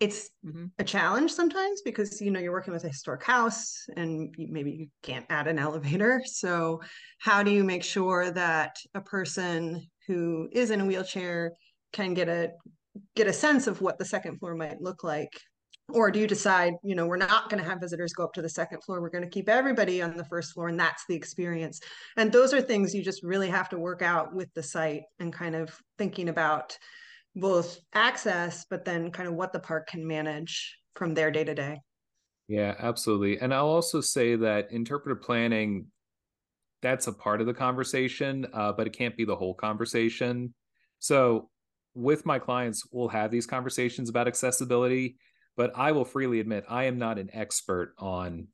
it's 0.00 0.31
Mhm. 0.44 0.70
a 0.78 0.84
challenge 0.84 1.32
sometimes 1.32 1.81
because 1.82 2.20
you 2.20 2.31
know 2.31 2.40
you're 2.40 2.52
working 2.52 2.75
with 2.75 2.84
a 2.84 2.88
historic 2.88 3.22
house 3.22 3.86
and 3.96 4.34
you, 4.36 4.48
maybe 4.50 4.72
you 4.72 4.88
can't 5.02 5.26
add 5.31 5.46
an 5.46 5.58
elevator. 6.00 6.20
So 6.26 6.81
how 7.20 7.42
do 7.42 7.50
you 7.50 7.64
make 7.64 7.84
sure 7.84 8.31
that 8.32 8.76
a 8.94 9.00
person 9.00 9.86
who 10.06 10.48
is 10.52 10.70
in 10.70 10.81
a 10.81 10.84
wheelchair 10.84 11.52
can 11.92 12.14
get 12.14 12.28
a 12.28 12.50
get 13.14 13.26
a 13.26 13.32
sense 13.32 13.67
of 13.67 13.81
what 13.81 13.98
the 13.98 14.05
second 14.05 14.38
floor 14.38 14.55
might 14.55 14.81
look 14.81 15.05
like 15.05 15.32
or 15.93 16.10
do 16.10 16.19
you 16.19 16.26
decide 16.26 16.74
you 16.82 16.94
know 16.94 17.06
we're 17.06 17.17
not 17.17 17.50
going 17.50 17.62
to 17.62 17.69
have 17.69 17.81
visitors 17.81 18.12
go 18.12 18.24
up 18.24 18.32
to 18.32 18.43
the 18.43 18.48
second 18.48 18.82
floor 18.82 19.00
we're 19.00 19.10
going 19.10 19.24
to 19.24 19.31
keep 19.31 19.48
everybody 19.48 20.00
on 20.00 20.17
the 20.17 20.24
first 20.24 20.53
floor 20.53 20.69
and 20.69 20.81
that's 20.81 21.05
the 21.08 21.14
experience 21.14 21.81
and 22.17 22.32
those 22.32 22.55
are 22.55 22.60
things 22.60 22.94
you 22.94 23.03
just 23.03 23.22
really 23.22 23.48
have 23.48 23.69
to 23.69 23.79
work 23.79 24.03
out 24.03 24.34
with 24.34 24.53
the 24.55 24.62
site 24.62 25.03
and 25.19 25.32
kind 25.32 25.55
of 25.55 25.79
thinking 25.98 26.29
about 26.29 26.76
both 27.36 27.79
access 27.93 28.64
but 28.70 28.84
then 28.84 29.10
kind 29.10 29.29
of 29.29 29.34
what 29.34 29.53
the 29.53 29.60
park 29.60 29.86
can 29.86 30.06
manage 30.06 30.79
from 30.94 31.12
their 31.14 31.31
day 31.31 31.44
to 31.44 31.55
day 31.55 31.79
Yeah, 32.48 32.74
absolutely. 32.79 33.41
And 33.41 33.55
I'll 33.55 33.67
also 33.67 34.00
say 34.00 34.36
that 34.36 34.70
interpretive 34.70 35.22
planning, 35.22 35.86
that's 36.82 37.06
a 37.06 37.12
part 37.12 37.41
of 37.41 37.46
the 37.46 37.55
conversation, 37.55 38.46
uh, 38.53 38.72
but 38.72 38.86
it 38.86 38.93
can't 38.93 39.17
be 39.17 39.24
the 39.24 39.36
whole 39.36 39.55
conversation. 39.55 40.55
So 40.98 41.48
with 41.94 42.26
my 42.26 42.38
clients, 42.38 42.86
we'll 42.93 43.08
have 43.08 43.31
these 43.31 43.46
conversations 43.46 44.10
about 44.10 44.29
accessibility, 44.29 45.17
but 45.56 45.73
I 45.77 45.93
will 45.93 46.05
freely 46.05 46.41
admit 46.41 46.65
I 46.69 46.84
am 46.84 46.99
not 46.99 47.19
an 47.19 47.31
expert 47.32 47.94
on 47.99 48.49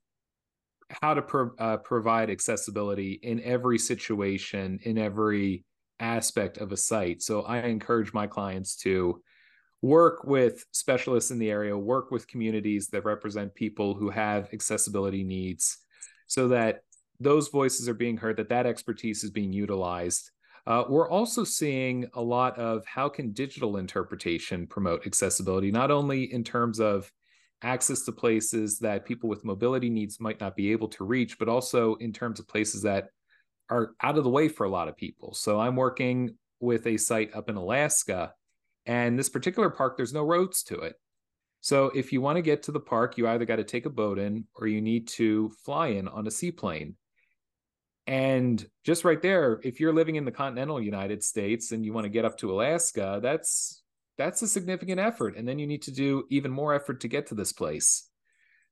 how 1.02 1.14
to 1.14 1.22
pro- 1.22 1.54
uh, 1.58 1.76
provide 1.78 2.30
accessibility 2.30 3.12
in 3.22 3.40
every 3.42 3.78
situation, 3.78 4.80
in 4.82 4.98
every 4.98 5.64
aspect 6.00 6.58
of 6.58 6.72
a 6.72 6.76
site. 6.76 7.22
So 7.22 7.42
I 7.42 7.58
encourage 7.60 8.12
my 8.12 8.26
clients 8.26 8.76
to 8.78 9.22
work 9.82 10.24
with 10.24 10.64
specialists 10.72 11.30
in 11.30 11.38
the 11.38 11.50
area, 11.50 11.76
work 11.76 12.10
with 12.10 12.26
communities 12.26 12.88
that 12.88 13.04
represent 13.04 13.54
people 13.54 13.94
who 13.94 14.10
have 14.10 14.48
accessibility 14.52 15.24
needs 15.24 15.78
so 16.26 16.48
that 16.48 16.82
those 17.18 17.48
voices 17.48 17.88
are 17.88 17.94
being 17.94 18.16
heard, 18.16 18.36
that 18.38 18.48
that 18.48 18.66
expertise 18.66 19.24
is 19.24 19.30
being 19.30 19.52
utilized. 19.52 20.30
Uh, 20.66 20.84
we're 20.88 21.08
also 21.08 21.42
seeing 21.44 22.08
a 22.14 22.20
lot 22.20 22.58
of 22.58 22.84
how 22.86 23.08
can 23.08 23.32
digital 23.32 23.76
interpretation 23.78 24.66
promote 24.66 25.06
accessibility, 25.06 25.70
not 25.70 25.90
only 25.90 26.32
in 26.32 26.44
terms 26.44 26.80
of 26.80 27.10
access 27.62 28.02
to 28.04 28.12
places 28.12 28.78
that 28.78 29.04
people 29.04 29.28
with 29.28 29.44
mobility 29.44 29.90
needs 29.90 30.20
might 30.20 30.40
not 30.40 30.56
be 30.56 30.72
able 30.72 30.88
to 30.88 31.04
reach, 31.04 31.38
but 31.38 31.48
also 31.48 31.94
in 31.96 32.12
terms 32.12 32.40
of 32.40 32.48
places 32.48 32.82
that 32.82 33.08
are 33.68 33.92
out 34.02 34.18
of 34.18 34.24
the 34.24 34.30
way 34.30 34.48
for 34.48 34.64
a 34.64 34.70
lot 34.70 34.88
of 34.88 34.96
people. 34.96 35.34
So 35.34 35.60
I'm 35.60 35.76
working 35.76 36.36
with 36.60 36.86
a 36.86 36.96
site 36.96 37.34
up 37.34 37.48
in 37.48 37.56
Alaska, 37.56 38.32
and 38.86 39.18
this 39.18 39.28
particular 39.28 39.70
park, 39.70 39.96
there's 39.96 40.12
no 40.12 40.22
roads 40.22 40.62
to 40.64 40.80
it. 40.80 40.94
So 41.60 41.90
if 41.94 42.12
you 42.12 42.20
want 42.20 42.36
to 42.36 42.42
get 42.42 42.62
to 42.64 42.72
the 42.72 42.80
park, 42.80 43.18
you 43.18 43.28
either 43.28 43.44
got 43.44 43.56
to 43.56 43.64
take 43.64 43.84
a 43.84 43.90
boat 43.90 44.18
in 44.18 44.44
or 44.54 44.66
you 44.66 44.80
need 44.80 45.06
to 45.08 45.50
fly 45.64 45.88
in 45.88 46.08
on 46.08 46.26
a 46.26 46.30
seaplane. 46.30 46.96
And 48.10 48.66
just 48.84 49.04
right 49.04 49.22
there, 49.22 49.60
if 49.62 49.78
you're 49.78 49.94
living 49.94 50.16
in 50.16 50.24
the 50.24 50.32
continental 50.32 50.82
United 50.82 51.22
States 51.22 51.70
and 51.70 51.84
you 51.84 51.92
want 51.92 52.06
to 52.06 52.10
get 52.10 52.24
up 52.24 52.36
to 52.38 52.50
Alaska, 52.50 53.20
that's 53.22 53.84
that's 54.18 54.42
a 54.42 54.48
significant 54.48 54.98
effort. 54.98 55.36
And 55.36 55.46
then 55.46 55.60
you 55.60 55.66
need 55.68 55.82
to 55.82 55.92
do 55.92 56.24
even 56.28 56.50
more 56.50 56.74
effort 56.74 57.02
to 57.02 57.08
get 57.08 57.28
to 57.28 57.36
this 57.36 57.52
place. 57.52 58.08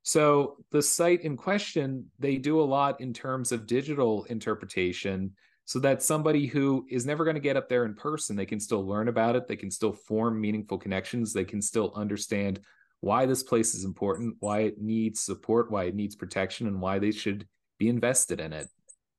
So 0.03 0.57
the 0.73 0.83
site 0.83 1.21
in 1.21 1.37
question, 1.37 2.11
they 2.19 2.37
do 2.37 2.61
a 2.61 2.63
lot 2.63 3.01
in 3.01 3.13
terms 3.13 3.53
of 3.53 3.69
digital 3.69 4.25
interpretation 4.25 5.37
so 5.67 5.79
that 5.79 6.03
somebody 6.03 6.47
who 6.47 6.85
is 6.91 7.07
never 7.07 7.23
going 7.23 7.37
to 7.37 7.41
get 7.41 7.57
up 7.57 7.69
there 7.69 7.85
in 7.85 7.95
person, 7.95 8.35
they 8.35 8.45
can 8.45 8.59
still 8.59 8.85
learn 8.85 9.07
about 9.07 9.37
it, 9.37 9.47
they 9.47 9.55
can 9.55 9.71
still 9.71 9.93
form 9.93 10.41
meaningful 10.41 10.79
connections, 10.79 11.33
they 11.33 11.45
can 11.45 11.63
still 11.63 11.93
understand 11.95 12.59
why 13.03 13.25
this 13.25 13.45
place 13.45 13.73
is 13.77 13.85
important, 13.85 14.35
why 14.41 14.63
it 14.63 14.81
needs 14.81 15.21
support, 15.21 15.71
why 15.71 15.85
it 15.85 15.95
needs 15.95 16.17
protection, 16.17 16.67
and 16.67 16.81
why 16.81 16.99
they 16.99 17.13
should 17.13 17.47
be 17.79 17.89
invested 17.89 18.41
in 18.41 18.53
it. 18.53 18.67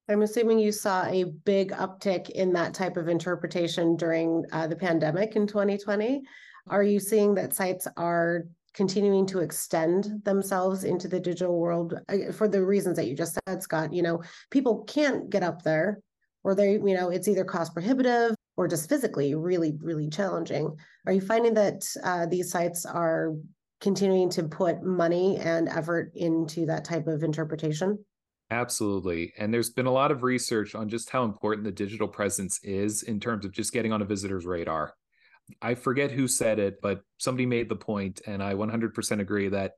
I'm 0.10 0.24
assuming 0.24 0.58
you 0.58 0.72
saw 0.72 1.06
a 1.06 1.24
big 1.24 1.72
uptick 1.72 2.32
in 2.32 2.52
that 2.54 2.74
type 2.74 2.98
of 2.98 3.08
interpretation 3.08 3.96
during 3.96 4.44
uh, 4.52 4.66
the 4.66 4.76
pandemic 4.76 5.36
in 5.36 5.46
2020. 5.46 6.24
Are 6.68 6.82
you 6.82 7.00
seeing 7.00 7.36
that 7.36 7.54
sites 7.54 7.88
are 7.96 8.46
continuing 8.74 9.28
to 9.28 9.40
extend 9.40 10.24
themselves 10.24 10.84
into 10.84 11.08
the 11.08 11.20
digital 11.20 11.60
world 11.60 11.94
for 12.34 12.48
the 12.48 12.66
reasons 12.66 12.96
that 12.96 13.06
you 13.06 13.16
just 13.16 13.38
said, 13.48 13.62
Scott? 13.62 13.94
You 13.94 14.02
know, 14.02 14.24
people 14.50 14.84
can't 14.86 15.30
get 15.30 15.44
up 15.44 15.62
there, 15.62 16.00
or 16.44 16.56
they, 16.56 16.74
you 16.74 16.96
know, 16.96 17.10
it's 17.10 17.28
either 17.28 17.46
cost 17.46 17.74
prohibitive 17.74 18.36
or 18.58 18.68
just 18.68 18.90
physically 18.90 19.36
really, 19.36 19.78
really 19.80 20.10
challenging. 20.10 20.76
Are 21.06 21.14
you 21.14 21.22
finding 21.22 21.54
that 21.54 21.84
uh, 22.04 22.26
these 22.26 22.50
sites 22.50 22.84
are 22.84 23.36
continuing 23.80 24.32
to 24.32 24.44
put 24.44 24.82
money 24.82 25.38
and 25.38 25.70
effort 25.70 26.14
into 26.16 26.66
that 26.66 26.84
type 26.84 27.06
of 27.06 27.22
interpretation? 27.22 28.04
Absolutely. 28.52 29.34
And 29.38 29.54
there's 29.54 29.70
been 29.70 29.86
a 29.86 29.92
lot 29.92 30.12
of 30.12 30.24
research 30.24 30.74
on 30.74 30.90
just 30.90 31.10
how 31.12 31.24
important 31.24 31.66
the 31.66 31.72
digital 31.72 32.08
presence 32.08 32.60
is 32.64 33.04
in 33.04 33.20
terms 33.20 33.46
of 33.46 33.52
just 33.52 33.74
getting 33.74 33.94
on 33.94 34.02
a 34.02 34.06
visitor's 34.06 34.46
radar. 34.46 34.94
I 35.62 35.76
forget 35.76 36.12
who 36.12 36.28
said 36.28 36.58
it, 36.60 36.80
but 36.82 37.02
somebody 37.18 37.46
made 37.46 37.70
the 37.70 37.76
point, 37.76 38.22
and 38.26 38.42
I 38.42 38.54
100% 38.56 39.20
agree 39.20 39.50
that 39.50 39.74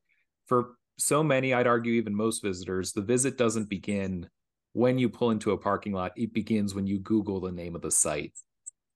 for 0.46 0.76
so 0.98 1.24
many, 1.24 1.54
I'd 1.54 1.68
argue 1.68 1.94
even 1.94 2.16
most 2.16 2.42
visitors, 2.42 2.94
the 2.94 3.02
visit 3.02 3.38
doesn't 3.38 3.70
begin 3.70 4.30
when 4.74 4.98
you 4.98 5.10
pull 5.10 5.32
into 5.32 5.52
a 5.52 5.58
parking 5.58 5.92
lot, 5.92 6.14
it 6.16 6.34
begins 6.34 6.74
when 6.74 6.88
you 6.88 7.00
Google 7.00 7.42
the 7.42 7.52
name 7.52 7.76
of 7.76 7.82
the 7.82 7.92
site. 7.92 8.34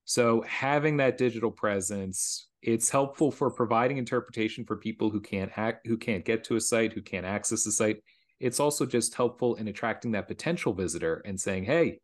So 0.05 0.41
having 0.47 0.97
that 0.97 1.17
digital 1.17 1.51
presence, 1.51 2.47
it's 2.61 2.89
helpful 2.89 3.31
for 3.31 3.51
providing 3.51 3.97
interpretation 3.97 4.63
for 4.65 4.77
people 4.77 5.09
who 5.09 5.19
can't 5.19 5.51
hack, 5.51 5.81
who 5.85 5.97
can't 5.97 6.23
get 6.23 6.45
to 6.45 6.55
a 6.55 6.61
site, 6.61 6.93
who 6.93 7.01
can't 7.01 7.25
access 7.25 7.63
the 7.63 7.71
site 7.71 7.97
it's 8.39 8.59
also 8.59 8.85
just 8.85 9.15
helpful 9.15 9.55
in 9.55 9.67
attracting 9.67 10.11
that 10.11 10.27
potential 10.27 10.73
visitor 10.73 11.21
and 11.25 11.39
saying, 11.39 11.63
hey, 11.63 11.99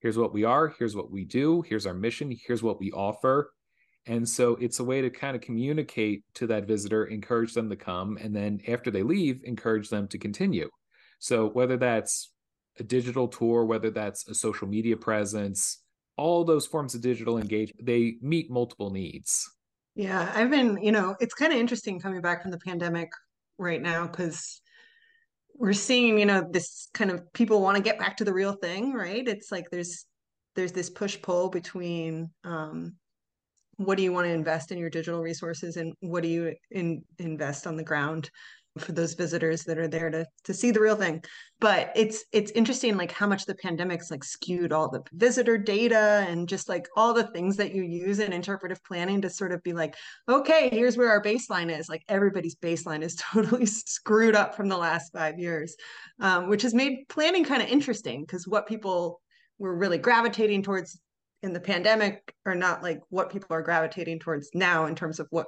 here's 0.00 0.18
what 0.18 0.32
we 0.32 0.44
are, 0.44 0.74
here's 0.78 0.96
what 0.96 1.10
we 1.10 1.24
do, 1.24 1.62
here's 1.62 1.86
our 1.86 1.94
mission, 1.94 2.36
here's 2.46 2.62
what 2.62 2.80
we 2.80 2.92
offer. 2.92 3.52
And 4.06 4.28
so 4.28 4.56
it's 4.60 4.78
a 4.78 4.84
way 4.84 5.00
to 5.02 5.10
kind 5.10 5.34
of 5.34 5.42
communicate 5.42 6.22
to 6.34 6.46
that 6.46 6.66
visitor, 6.66 7.06
encourage 7.06 7.54
them 7.54 7.68
to 7.70 7.76
come, 7.76 8.16
and 8.20 8.34
then 8.34 8.60
after 8.68 8.90
they 8.90 9.02
leave, 9.02 9.40
encourage 9.44 9.88
them 9.88 10.06
to 10.08 10.18
continue. 10.18 10.70
So 11.18 11.48
whether 11.48 11.76
that's 11.76 12.32
a 12.78 12.84
digital 12.84 13.26
tour, 13.26 13.64
whether 13.64 13.90
that's 13.90 14.28
a 14.28 14.34
social 14.34 14.68
media 14.68 14.96
presence, 14.96 15.82
all 16.16 16.44
those 16.44 16.66
forms 16.66 16.94
of 16.94 17.00
digital 17.00 17.38
engagement, 17.38 17.84
they 17.84 18.16
meet 18.22 18.50
multiple 18.50 18.90
needs. 18.90 19.50
Yeah, 19.96 20.30
I've 20.34 20.50
been, 20.50 20.78
you 20.82 20.92
know, 20.92 21.16
it's 21.20 21.34
kind 21.34 21.52
of 21.52 21.58
interesting 21.58 21.98
coming 21.98 22.20
back 22.20 22.42
from 22.42 22.50
the 22.50 22.58
pandemic 22.58 23.10
right 23.58 23.80
now 23.80 24.06
because 24.06 24.60
we're 25.58 25.72
seeing 25.72 26.18
you 26.18 26.26
know 26.26 26.46
this 26.50 26.88
kind 26.94 27.10
of 27.10 27.32
people 27.32 27.60
want 27.60 27.76
to 27.76 27.82
get 27.82 27.98
back 27.98 28.16
to 28.18 28.24
the 28.24 28.32
real 28.32 28.52
thing 28.52 28.92
right? 28.92 29.26
It's 29.26 29.50
like 29.50 29.70
there's 29.70 30.06
there's 30.54 30.72
this 30.72 30.90
push 30.90 31.20
pull 31.20 31.50
between 31.50 32.30
um, 32.44 32.94
what 33.76 33.96
do 33.96 34.02
you 34.02 34.12
want 34.12 34.26
to 34.26 34.32
invest 34.32 34.72
in 34.72 34.78
your 34.78 34.90
digital 34.90 35.20
resources 35.20 35.76
and 35.76 35.92
what 36.00 36.22
do 36.22 36.28
you 36.28 36.54
in, 36.70 37.02
invest 37.18 37.66
on 37.66 37.76
the 37.76 37.84
ground 37.84 38.30
for 38.78 38.92
those 38.92 39.14
visitors 39.14 39.64
that 39.64 39.78
are 39.78 39.88
there 39.88 40.10
to 40.10 40.26
to 40.44 40.54
see 40.54 40.70
the 40.70 40.80
real 40.80 40.96
thing. 40.96 41.22
But 41.60 41.92
it's 41.96 42.24
it's 42.32 42.50
interesting 42.52 42.96
like 42.96 43.12
how 43.12 43.26
much 43.26 43.46
the 43.46 43.54
pandemic's 43.54 44.10
like 44.10 44.24
skewed 44.24 44.72
all 44.72 44.90
the 44.90 45.02
visitor 45.12 45.56
data 45.58 46.24
and 46.28 46.48
just 46.48 46.68
like 46.68 46.88
all 46.96 47.14
the 47.14 47.28
things 47.28 47.56
that 47.56 47.74
you 47.74 47.82
use 47.82 48.18
in 48.18 48.32
interpretive 48.32 48.82
planning 48.84 49.22
to 49.22 49.30
sort 49.30 49.52
of 49.52 49.62
be 49.62 49.72
like 49.72 49.94
okay 50.28 50.68
here's 50.70 50.96
where 50.96 51.10
our 51.10 51.22
baseline 51.22 51.76
is. 51.76 51.88
Like 51.88 52.04
everybody's 52.08 52.56
baseline 52.56 53.02
is 53.02 53.16
totally 53.32 53.66
screwed 53.66 54.34
up 54.34 54.54
from 54.54 54.68
the 54.68 54.76
last 54.76 55.12
five 55.12 55.38
years 55.38 55.76
um, 56.20 56.48
which 56.48 56.62
has 56.62 56.74
made 56.74 57.08
planning 57.08 57.44
kind 57.44 57.62
of 57.62 57.68
interesting 57.68 58.22
because 58.22 58.46
what 58.46 58.66
people 58.66 59.20
were 59.58 59.76
really 59.76 59.98
gravitating 59.98 60.62
towards 60.62 61.00
in 61.42 61.52
the 61.52 61.60
pandemic 61.60 62.34
are 62.44 62.54
not 62.54 62.82
like 62.82 63.00
what 63.10 63.30
people 63.30 63.54
are 63.54 63.62
gravitating 63.62 64.18
towards 64.18 64.50
now 64.54 64.86
in 64.86 64.94
terms 64.94 65.20
of 65.20 65.26
what 65.30 65.46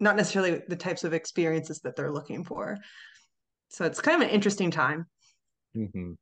not 0.00 0.16
necessarily 0.16 0.62
the 0.68 0.76
types 0.76 1.04
of 1.04 1.14
experiences 1.14 1.80
that 1.80 1.96
they're 1.96 2.12
looking 2.12 2.44
for. 2.44 2.76
So 3.68 3.84
it's 3.84 4.00
kind 4.00 4.20
of 4.22 4.28
an 4.28 4.34
interesting 4.34 4.70
time. 4.70 5.06
Mm-hmm. 5.76 6.12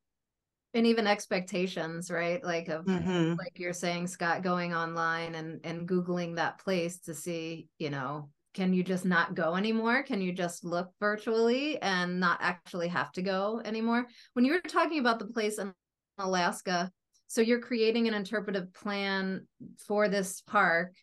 And 0.74 0.86
even 0.86 1.06
expectations, 1.06 2.10
right? 2.10 2.42
Like 2.42 2.68
of 2.68 2.84
mm-hmm. 2.84 3.34
like 3.38 3.58
you're 3.58 3.72
saying, 3.72 4.08
Scott, 4.08 4.42
going 4.42 4.74
online 4.74 5.36
and 5.36 5.60
and 5.64 5.88
googling 5.88 6.36
that 6.36 6.58
place 6.58 6.98
to 7.00 7.14
see, 7.14 7.68
you 7.78 7.90
know, 7.90 8.30
can 8.54 8.72
you 8.72 8.82
just 8.82 9.04
not 9.04 9.34
go 9.34 9.54
anymore? 9.54 10.02
Can 10.02 10.20
you 10.20 10.32
just 10.32 10.64
look 10.64 10.90
virtually 10.98 11.80
and 11.80 12.18
not 12.18 12.38
actually 12.40 12.88
have 12.88 13.12
to 13.12 13.22
go 13.22 13.60
anymore? 13.64 14.06
When 14.32 14.44
you 14.44 14.52
were 14.52 14.60
talking 14.60 14.98
about 14.98 15.20
the 15.20 15.26
place 15.26 15.58
in 15.58 15.72
Alaska, 16.18 16.90
so 17.26 17.40
you're 17.40 17.60
creating 17.60 18.08
an 18.08 18.14
interpretive 18.14 18.72
plan 18.72 19.46
for 19.86 20.08
this 20.08 20.40
park, 20.40 20.94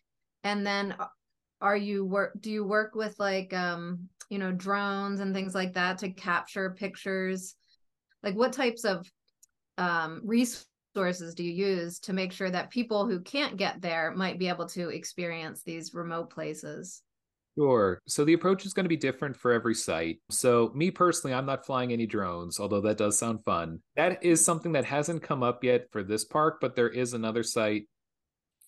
and 0.44 0.66
then 0.66 0.94
are 1.62 1.76
you 1.76 2.04
work 2.04 2.32
do 2.40 2.50
you 2.50 2.64
work 2.64 2.94
with 2.94 3.18
like 3.18 3.54
um 3.54 4.08
you 4.28 4.38
know 4.38 4.52
drones 4.52 5.20
and 5.20 5.32
things 5.32 5.54
like 5.54 5.72
that 5.74 5.98
to 5.98 6.10
capture 6.10 6.70
pictures 6.70 7.54
like 8.22 8.34
what 8.34 8.52
types 8.52 8.84
of 8.84 9.10
um 9.78 10.20
resources 10.24 11.34
do 11.34 11.44
you 11.44 11.52
use 11.52 12.00
to 12.00 12.12
make 12.12 12.32
sure 12.32 12.50
that 12.50 12.70
people 12.70 13.06
who 13.06 13.20
can't 13.20 13.56
get 13.56 13.80
there 13.80 14.12
might 14.14 14.38
be 14.38 14.48
able 14.48 14.66
to 14.66 14.88
experience 14.88 15.62
these 15.62 15.94
remote 15.94 16.28
places 16.28 17.02
Sure. 17.58 18.00
So 18.06 18.24
the 18.24 18.32
approach 18.32 18.64
is 18.64 18.72
going 18.72 18.84
to 18.84 18.88
be 18.88 18.96
different 18.96 19.36
for 19.36 19.52
every 19.52 19.74
site. 19.74 20.20
So, 20.30 20.72
me 20.74 20.90
personally, 20.90 21.34
I'm 21.34 21.44
not 21.44 21.66
flying 21.66 21.92
any 21.92 22.06
drones, 22.06 22.58
although 22.58 22.80
that 22.80 22.96
does 22.96 23.18
sound 23.18 23.44
fun. 23.44 23.80
That 23.94 24.24
is 24.24 24.42
something 24.42 24.72
that 24.72 24.86
hasn't 24.86 25.22
come 25.22 25.42
up 25.42 25.62
yet 25.62 25.84
for 25.90 26.02
this 26.02 26.24
park, 26.24 26.62
but 26.62 26.74
there 26.74 26.88
is 26.88 27.12
another 27.12 27.42
site 27.42 27.88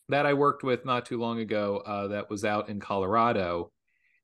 that 0.09 0.27
I 0.27 0.35
worked 0.35 0.63
with 0.63 0.85
not 0.85 1.07
too 1.07 1.19
long 1.19 1.41
ago 1.41 1.83
uh, 1.85 2.09
that 2.09 2.31
was 2.31 2.45
out 2.45 2.69
in 2.69 2.81
Colorado. 2.81 3.71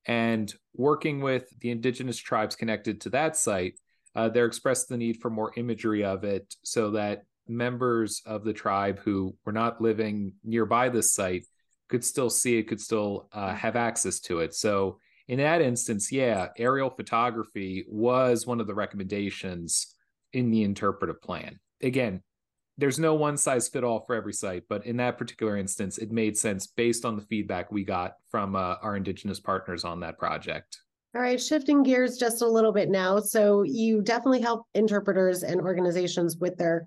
And 0.07 0.53
working 0.75 1.21
with 1.21 1.49
the 1.61 1.71
indigenous 1.71 2.19
tribes 2.19 2.57
connected 2.57 3.01
to 3.03 3.11
that 3.11 3.37
site, 3.37 3.79
uh, 4.15 4.29
they 4.29 4.43
expressed 4.43 4.89
the 4.89 4.97
need 4.97 5.19
for 5.21 5.31
more 5.31 5.53
imagery 5.57 6.05
of 6.05 6.25
it 6.25 6.55
so 6.65 6.91
that 6.93 7.25
members 7.49 8.23
of 8.27 8.45
the 8.45 8.53
tribe 8.53 8.99
who 9.01 9.35
were 9.45 9.53
not 9.53 9.81
living 9.81 10.33
nearby 10.45 10.89
this 10.89 11.15
site 11.15 11.45
could 11.89 12.05
still 12.05 12.31
see 12.31 12.59
it, 12.59 12.69
could 12.69 12.81
still 12.81 13.29
uh, 13.33 13.55
have 13.55 13.77
access 13.77 14.21
to 14.21 14.41
it. 14.41 14.55
So, 14.55 14.99
in 15.29 15.39
that 15.39 15.61
instance, 15.61 16.11
yeah, 16.11 16.49
aerial 16.57 16.91
photography 16.91 17.85
was 17.89 18.47
one 18.47 18.61
of 18.61 18.67
the 18.67 18.75
recommendations 18.75 19.95
in 20.33 20.51
the 20.51 20.65
interpretive 20.65 21.21
plan. 21.23 21.61
Again, 21.83 22.23
there's 22.81 22.99
no 22.99 23.15
one 23.15 23.37
size 23.37 23.69
fit 23.69 23.85
all 23.85 24.01
for 24.01 24.15
every 24.15 24.33
site, 24.33 24.65
but 24.69 24.87
in 24.87 24.97
that 24.97 25.19
particular 25.19 25.57
instance, 25.57 25.99
it 25.99 26.11
made 26.11 26.37
sense 26.37 26.67
based 26.67 27.05
on 27.05 27.15
the 27.15 27.23
feedback 27.23 27.71
we 27.71 27.85
got 27.85 28.15
from 28.31 28.57
uh, 28.57 28.77
our 28.83 28.97
Indigenous 28.97 29.39
partners 29.39 29.85
on 29.85 30.01
that 30.01 30.19
project. 30.19 30.79
All 31.15 31.21
right, 31.21 31.41
shifting 31.41 31.83
gears 31.83 32.17
just 32.17 32.41
a 32.41 32.47
little 32.47 32.73
bit 32.73 32.89
now. 32.89 33.19
So, 33.21 33.63
you 33.63 34.01
definitely 34.01 34.41
help 34.41 34.67
interpreters 34.75 35.43
and 35.43 35.61
organizations 35.61 36.39
with 36.39 36.57
their 36.57 36.87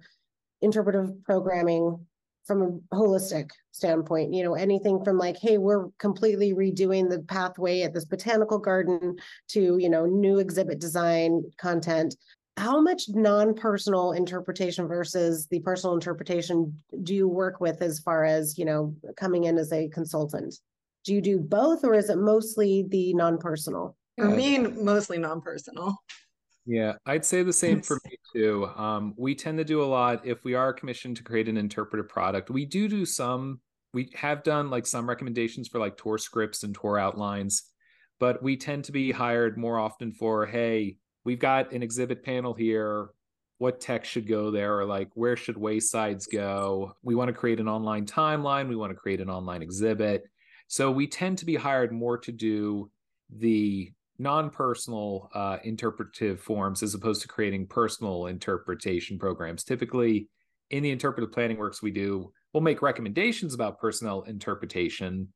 interpretive 0.62 1.24
programming 1.24 2.06
from 2.46 2.82
a 2.92 2.96
holistic 2.96 3.50
standpoint. 3.72 4.34
You 4.34 4.44
know, 4.44 4.56
anything 4.56 5.04
from 5.04 5.18
like, 5.18 5.38
hey, 5.40 5.58
we're 5.58 5.90
completely 6.00 6.54
redoing 6.54 7.10
the 7.10 7.20
pathway 7.20 7.82
at 7.82 7.94
this 7.94 8.06
botanical 8.06 8.58
garden 8.58 9.18
to, 9.50 9.78
you 9.78 9.90
know, 9.90 10.06
new 10.06 10.40
exhibit 10.40 10.80
design 10.80 11.44
content 11.58 12.16
how 12.58 12.80
much 12.80 13.10
non-personal 13.10 14.12
interpretation 14.12 14.88
versus 14.88 15.48
the 15.48 15.60
personal 15.60 15.96
interpretation 15.96 16.78
do 17.04 17.16
you 17.16 17.28
work 17.28 17.60
with 17.60 17.82
as 17.82 18.00
far 18.00 18.24
as 18.24 18.58
you 18.58 18.66
know 18.66 18.96
coming 19.18 19.46
in 19.46 19.58
as 19.58 19.72
a 19.72 19.90
consultant? 19.90 20.56
Do 21.04 21.14
you 21.14 21.22
do 21.22 21.40
both 21.40 21.84
or 21.84 21.94
is 21.94 22.10
it 22.10 22.18
mostly 22.18 22.86
the 22.88 23.14
non-personal? 23.14 23.96
For 24.18 24.30
me 24.30 24.60
mostly 24.60 25.18
non-personal. 25.18 25.98
Yeah 26.66 26.94
i'd 27.08 27.26
say 27.26 27.44
the 27.44 27.52
same 27.52 27.82
for 27.82 28.00
me 28.06 28.18
too. 28.34 28.70
Um, 28.78 29.14
we 29.18 29.36
tend 29.36 29.58
to 29.58 29.66
do 29.66 29.84
a 29.84 29.86
lot 29.86 30.26
if 30.26 30.46
we 30.46 30.54
are 30.54 30.72
commissioned 30.72 31.18
to 31.18 31.24
create 31.24 31.50
an 31.50 31.58
interpretive 31.58 32.08
product 32.08 32.50
we 32.50 32.66
do 32.66 32.88
do 32.88 33.06
some 33.06 33.60
we 33.94 34.10
have 34.16 34.44
done 34.44 34.70
like 34.70 34.88
some 34.88 35.10
recommendations 35.10 35.68
for 35.68 35.80
like 35.80 35.98
tour 35.98 36.18
scripts 36.18 36.64
and 36.64 36.74
tour 36.74 36.98
outlines 36.98 37.64
but 38.20 38.42
we 38.42 38.56
tend 38.56 38.86
to 38.86 38.94
be 38.94 39.12
hired 39.12 39.58
more 39.58 39.78
often 39.78 40.14
for 40.14 40.46
hey 40.46 40.96
we've 41.26 41.40
got 41.40 41.72
an 41.72 41.84
exhibit 41.84 42.24
panel 42.24 42.54
here. 42.54 43.10
What 43.58 43.80
text 43.80 44.12
should 44.12 44.28
go 44.28 44.52
there? 44.52 44.80
Or 44.80 44.86
like 44.86 45.10
where 45.14 45.38
should 45.38 45.56
waysides 45.56 46.30
go? 46.32 46.96
We 47.02 47.16
want 47.16 47.30
to 47.30 47.34
create 47.34 47.60
an 47.60 47.68
online 47.68 48.06
timeline. 48.06 48.68
We 48.68 48.76
want 48.76 48.92
to 48.92 48.98
create 48.98 49.22
an 49.22 49.30
online 49.30 49.62
exhibit. 49.62 50.24
So 50.68 50.92
we 50.92 51.08
tend 51.08 51.38
to 51.38 51.46
be 51.46 51.56
hired 51.56 51.92
more 51.92 52.18
to 52.18 52.32
do 52.32 52.90
the 53.30 53.92
non-personal 54.20 55.30
uh, 55.34 55.58
interpretive 55.64 56.40
forms 56.40 56.84
as 56.84 56.94
opposed 56.94 57.22
to 57.22 57.28
creating 57.28 57.68
personal 57.68 58.28
interpretation 58.28 59.18
programs. 59.18 59.64
Typically, 59.64 60.30
in 60.70 60.84
the 60.84 60.92
interpretive 60.92 61.32
planning 61.32 61.58
works 61.58 61.82
we 61.82 61.92
do, 61.92 62.32
we'll 62.54 62.62
make 62.62 62.82
recommendations 62.82 63.54
about 63.54 63.80
personnel 63.80 64.24
interpretation, 64.24 65.28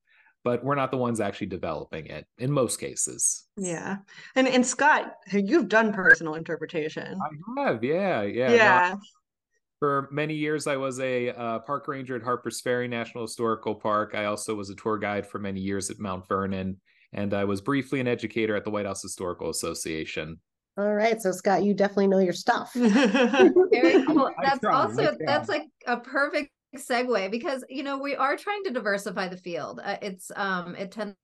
but 0.48 0.64
we're 0.64 0.76
not 0.76 0.92
the 0.92 0.98
ones 0.98 1.20
actually 1.20 1.48
developing 1.48 2.06
it 2.06 2.26
in 2.38 2.50
most 2.50 2.80
cases. 2.80 3.48
Yeah. 3.58 3.98
And 4.34 4.48
and 4.48 4.66
Scott, 4.66 5.16
you've 5.30 5.68
done 5.68 5.92
personal 5.92 6.36
interpretation. 6.36 7.20
I 7.22 7.64
have, 7.64 7.84
yeah, 7.84 8.22
yeah. 8.22 8.54
Yeah. 8.54 8.94
No, 8.94 9.00
for 9.80 10.08
many 10.10 10.36
years, 10.36 10.66
I 10.66 10.78
was 10.78 11.02
a 11.02 11.32
uh, 11.32 11.60
park 11.60 11.90
ranger 11.90 12.16
at 12.16 12.24
Harpers 12.24 12.62
Ferry 12.62 12.88
National 12.88 13.26
Historical 13.26 13.76
Park. 13.76 14.16
I 14.16 14.24
also 14.24 14.56
was 14.56 14.70
a 14.70 14.76
tour 14.76 14.98
guide 14.98 15.28
for 15.28 15.38
many 15.38 15.60
years 15.60 15.90
at 15.90 16.00
Mount 16.00 16.26
Vernon, 16.30 16.80
and 17.12 17.34
I 17.34 17.44
was 17.44 17.60
briefly 17.60 18.00
an 18.00 18.08
educator 18.08 18.56
at 18.56 18.64
the 18.64 18.72
White 18.72 18.86
House 18.86 19.02
Historical 19.02 19.50
Association. 19.50 20.40
All 20.78 20.94
right, 20.94 21.22
so 21.22 21.34
Scott, 21.34 21.66
you 21.66 21.74
definitely 21.74 22.08
know 22.08 22.20
your 22.20 22.32
stuff. 22.32 22.72
Very 22.74 24.06
cool. 24.06 24.32
That's 24.42 24.64
also 24.64 25.14
that's 25.20 25.50
like 25.50 25.66
a 25.88 25.98
perfect 25.98 26.52
segue 26.76 27.32
because 27.32 27.64
you 27.70 27.84
know 27.84 27.98
we 27.98 28.16
are 28.16 28.36
trying 28.36 28.64
to 28.64 28.72
diversify 28.72 29.28
the 29.28 29.38
field. 29.38 29.80
Uh, 29.84 29.98
it's 30.02 30.32
um 30.36 30.76
it 30.76 30.92
tends 30.92 31.16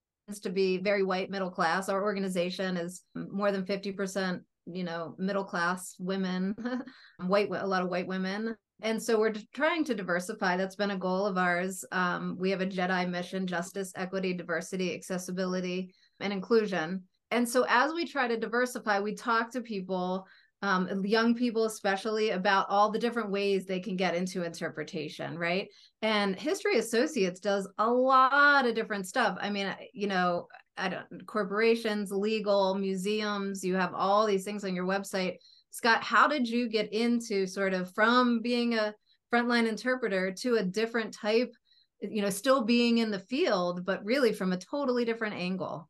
to 0.41 0.49
be 0.49 0.77
very 0.77 1.03
white 1.03 1.29
middle 1.29 1.51
class. 1.51 1.89
Our 1.89 2.03
organization 2.03 2.77
is 2.77 3.03
more 3.15 3.51
than 3.51 3.65
fifty 3.65 3.91
percent 3.91 4.41
you 4.65 4.83
know 4.83 5.15
middle 5.17 5.43
class 5.43 5.95
women, 5.99 6.55
white 7.25 7.49
a 7.51 7.67
lot 7.67 7.83
of 7.83 7.89
white 7.89 8.07
women. 8.07 8.55
And 8.81 9.01
so 9.01 9.17
we're 9.17 9.33
trying 9.53 9.85
to 9.85 9.95
diversify. 9.95 10.57
That's 10.57 10.75
been 10.75 10.91
a 10.91 10.97
goal 10.97 11.25
of 11.25 11.37
ours. 11.37 11.85
Um, 11.91 12.35
we 12.39 12.49
have 12.51 12.61
a 12.61 12.65
Jedi 12.65 13.09
mission: 13.09 13.47
justice, 13.47 13.91
equity, 13.95 14.33
diversity, 14.33 14.93
accessibility, 14.93 15.93
and 16.19 16.33
inclusion. 16.33 17.03
And 17.31 17.49
so 17.49 17.65
as 17.67 17.93
we 17.93 18.05
try 18.05 18.27
to 18.27 18.37
diversify, 18.37 18.99
we 18.99 19.15
talk 19.15 19.51
to 19.51 19.61
people 19.61 20.27
um, 20.63 21.03
young 21.03 21.35
people 21.35 21.65
especially 21.65 22.29
about 22.29 22.65
all 22.69 22.89
the 22.89 22.97
different 22.97 23.29
ways 23.29 23.65
they 23.65 23.81
can 23.81 23.97
get 23.97 24.15
into 24.15 24.43
interpretation 24.43 25.37
right? 25.37 25.67
And 26.01 26.39
history 26.39 26.77
associates 26.79 27.41
does 27.41 27.67
a 27.77 27.91
lot 27.91 28.65
of 28.65 28.73
different 28.73 29.05
stuff. 29.05 29.37
I 29.41 29.49
mean 29.49 29.75
you 29.93 30.07
know 30.07 30.47
i 30.77 30.89
don't 30.89 31.27
corporations 31.27 32.11
legal 32.11 32.73
museums 32.73 33.63
you 33.63 33.75
have 33.75 33.93
all 33.93 34.25
these 34.25 34.45
things 34.45 34.63
on 34.63 34.73
your 34.73 34.85
website. 34.85 35.35
Scott 35.69 36.01
how 36.01 36.27
did 36.27 36.47
you 36.47 36.69
get 36.69 36.91
into 36.93 37.45
sort 37.45 37.73
of 37.73 37.93
from 37.93 38.41
being 38.41 38.75
a 38.75 38.95
frontline 39.31 39.67
interpreter 39.67 40.31
to 40.31 40.55
a 40.55 40.63
different 40.63 41.13
type 41.13 41.53
you 41.99 42.21
know 42.21 42.29
still 42.29 42.63
being 42.63 42.99
in 42.99 43.11
the 43.11 43.19
field 43.19 43.85
but 43.85 44.03
really 44.05 44.31
from 44.31 44.53
a 44.53 44.57
totally 44.57 45.03
different 45.03 45.35
angle 45.35 45.89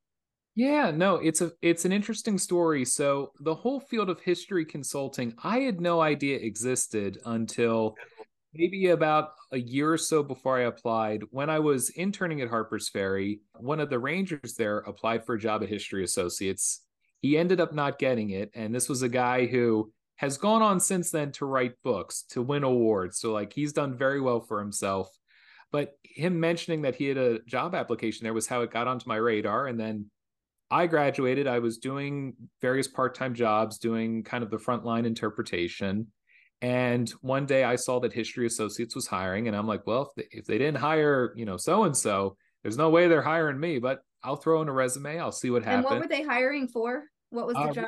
Yeah, 0.55 0.91
no, 0.91 1.15
it's 1.15 1.41
a 1.41 1.51
it's 1.62 1.86
an 1.86 1.91
interesting 1.91 2.38
story. 2.38 2.86
So 2.86 3.31
the 3.39 3.55
whole 3.55 3.79
field 3.79 4.10
of 4.10 4.19
history 4.22 4.65
consulting, 4.65 5.33
I 5.43 5.60
had 5.60 5.81
no 5.81 6.00
idea 6.00 6.38
existed 6.38 7.17
until 7.25 7.95
maybe 8.53 8.88
about 8.89 9.31
a 9.51 9.57
year 9.60 9.93
or 9.93 9.98
so 9.98 10.22
before 10.22 10.60
I 10.60 10.63
applied. 10.63 11.24
When 11.31 11.50
I 11.50 11.60
was 11.60 11.89
interning 11.91 12.41
at 12.41 12.50
Harper's 12.50 12.89
Ferry, 12.89 13.41
one 13.57 13.79
of 13.79 13.89
the 13.89 13.98
rangers 13.98 14.53
there 14.55 14.79
applied 14.79 15.25
for 15.25 15.36
a 15.36 15.39
job 15.39 15.63
at 15.63 15.69
History 15.69 16.03
Associates. 16.03 16.81
He 17.22 17.38
ended 17.38 17.60
up 17.60 17.74
not 17.74 17.98
getting 18.00 18.29
it, 18.31 18.51
and 18.53 18.75
this 18.75 18.89
was 18.89 19.01
a 19.01 19.10
guy 19.10 19.48
who 19.48 19.91
has 20.17 20.38
gone 20.38 20.62
on 20.62 20.79
since 20.79 21.10
then 21.10 21.31
to 21.33 21.45
write 21.45 21.81
books, 21.83 22.24
to 22.29 22.43
win 22.43 22.63
awards. 22.63 23.17
So 23.19 23.31
like 23.33 23.53
he's 23.53 23.74
done 23.74 23.98
very 23.98 24.22
well 24.22 24.41
for 24.41 24.60
himself. 24.60 25.10
But 25.72 25.98
him 26.03 26.39
mentioning 26.39 26.83
that 26.83 26.95
he 26.95 27.05
had 27.07 27.17
a 27.17 27.39
job 27.45 27.74
application 27.74 28.24
there 28.24 28.33
was 28.33 28.45
how 28.45 28.62
it 28.62 28.69
got 28.72 28.88
onto 28.88 29.10
my 29.10 29.15
radar 29.15 29.65
and 29.65 29.79
then 29.79 30.12
I 30.74 30.88
graduated. 30.88 31.47
I 31.47 31.60
was 31.60 31.78
doing 31.78 32.36
various 32.62 32.88
part 32.88 33.15
time 33.15 33.34
jobs, 33.36 33.78
doing 33.78 34.24
kind 34.24 34.43
of 34.43 34.50
the 34.50 34.58
frontline 34.58 35.06
interpretation. 35.06 36.08
And 36.62 37.10
one 37.21 37.45
day 37.45 37.63
I 37.63 37.76
saw 37.76 38.00
that 38.00 38.13
History 38.13 38.45
Associates 38.47 38.95
was 38.95 39.06
hiring, 39.08 39.47
and 39.47 39.56
I'm 39.56 39.67
like, 39.67 39.86
well, 39.86 40.04
if 40.04 40.30
they, 40.32 40.38
if 40.38 40.45
they 40.45 40.58
didn't 40.58 40.78
hire, 40.78 41.34
you 41.36 41.45
know, 41.45 41.58
so 41.58 41.84
and 41.84 41.95
so, 41.95 42.38
there's 42.63 42.78
no 42.78 42.89
way 42.89 43.08
they're 43.08 43.21
hiring 43.21 43.60
me, 43.60 43.80
but 43.80 44.00
I'll 44.24 44.38
throw 44.38 44.62
in 44.62 44.69
a 44.69 44.74
resume. 44.74 45.19
I'll 45.19 45.34
see 45.34 45.50
what 45.50 45.63
happens. 45.63 45.86
and 45.86 45.91
what 45.91 46.00
were 46.00 46.08
they 46.08 46.24
hiring 46.24 46.67
for 46.69 47.06
what 47.30 47.45
was 47.47 47.58
the 47.58 47.69
Uh, 47.69 47.74
job 47.74 47.86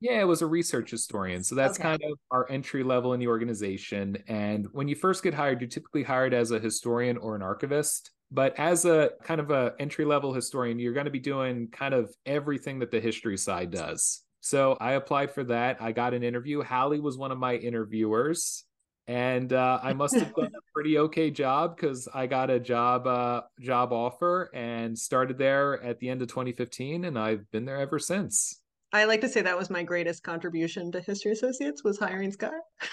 Yeah, 0.00 0.20
it 0.20 0.24
was 0.24 0.42
a 0.42 0.46
research 0.46 0.90
historian. 0.90 1.42
So 1.44 1.54
that's 1.54 1.78
Okay. 1.78 1.82
kind 1.82 2.02
of 2.02 2.18
our 2.30 2.50
entry 2.50 2.82
level 2.82 3.12
in 3.12 3.20
the 3.20 3.28
organization. 3.28 4.16
And 4.28 4.66
when 4.72 4.88
you 4.88 4.94
first 4.94 5.22
get 5.22 5.34
hired, 5.34 5.60
you're 5.60 5.68
typically 5.68 6.02
hired 6.02 6.34
as 6.34 6.50
a 6.50 6.58
historian 6.60 7.16
or 7.18 7.36
an 7.36 7.42
archivist. 7.42 8.10
But 8.30 8.58
as 8.58 8.84
a 8.84 9.10
kind 9.22 9.40
of 9.40 9.50
a 9.50 9.74
entry 9.78 10.04
level 10.04 10.32
historian, 10.32 10.78
you're 10.78 10.92
going 10.92 11.04
to 11.04 11.10
be 11.10 11.20
doing 11.20 11.68
kind 11.68 11.94
of 11.94 12.12
everything 12.26 12.80
that 12.80 12.90
the 12.90 13.00
history 13.00 13.36
side 13.36 13.70
does. 13.70 14.22
So 14.40 14.76
I 14.80 14.92
applied 14.92 15.30
for 15.32 15.44
that. 15.44 15.80
I 15.80 15.92
got 15.92 16.14
an 16.14 16.22
interview. 16.22 16.60
Halley 16.60 17.00
was 17.00 17.16
one 17.16 17.32
of 17.32 17.38
my 17.38 17.54
interviewers. 17.54 18.64
And 19.06 19.52
uh, 19.52 19.80
I 19.82 19.92
must 19.92 20.14
have 20.14 20.34
done 20.34 20.46
a 20.46 20.60
pretty 20.74 20.98
okay 20.98 21.30
job 21.30 21.76
because 21.76 22.08
I 22.12 22.26
got 22.26 22.50
a 22.50 22.58
job 22.58 23.06
uh, 23.06 23.42
job 23.60 23.92
offer 23.92 24.50
and 24.54 24.98
started 24.98 25.36
there 25.36 25.82
at 25.82 25.98
the 25.98 26.08
end 26.08 26.22
of 26.22 26.28
2015, 26.28 27.04
and 27.04 27.18
I've 27.18 27.50
been 27.50 27.66
there 27.66 27.78
ever 27.78 27.98
since. 27.98 28.60
I 28.94 29.04
like 29.04 29.20
to 29.22 29.28
say 29.28 29.42
that 29.42 29.58
was 29.58 29.70
my 29.70 29.82
greatest 29.82 30.22
contribution 30.22 30.90
to 30.92 31.00
History 31.00 31.32
Associates 31.32 31.84
was 31.84 31.98
hiring 31.98 32.32
Scott. 32.32 32.52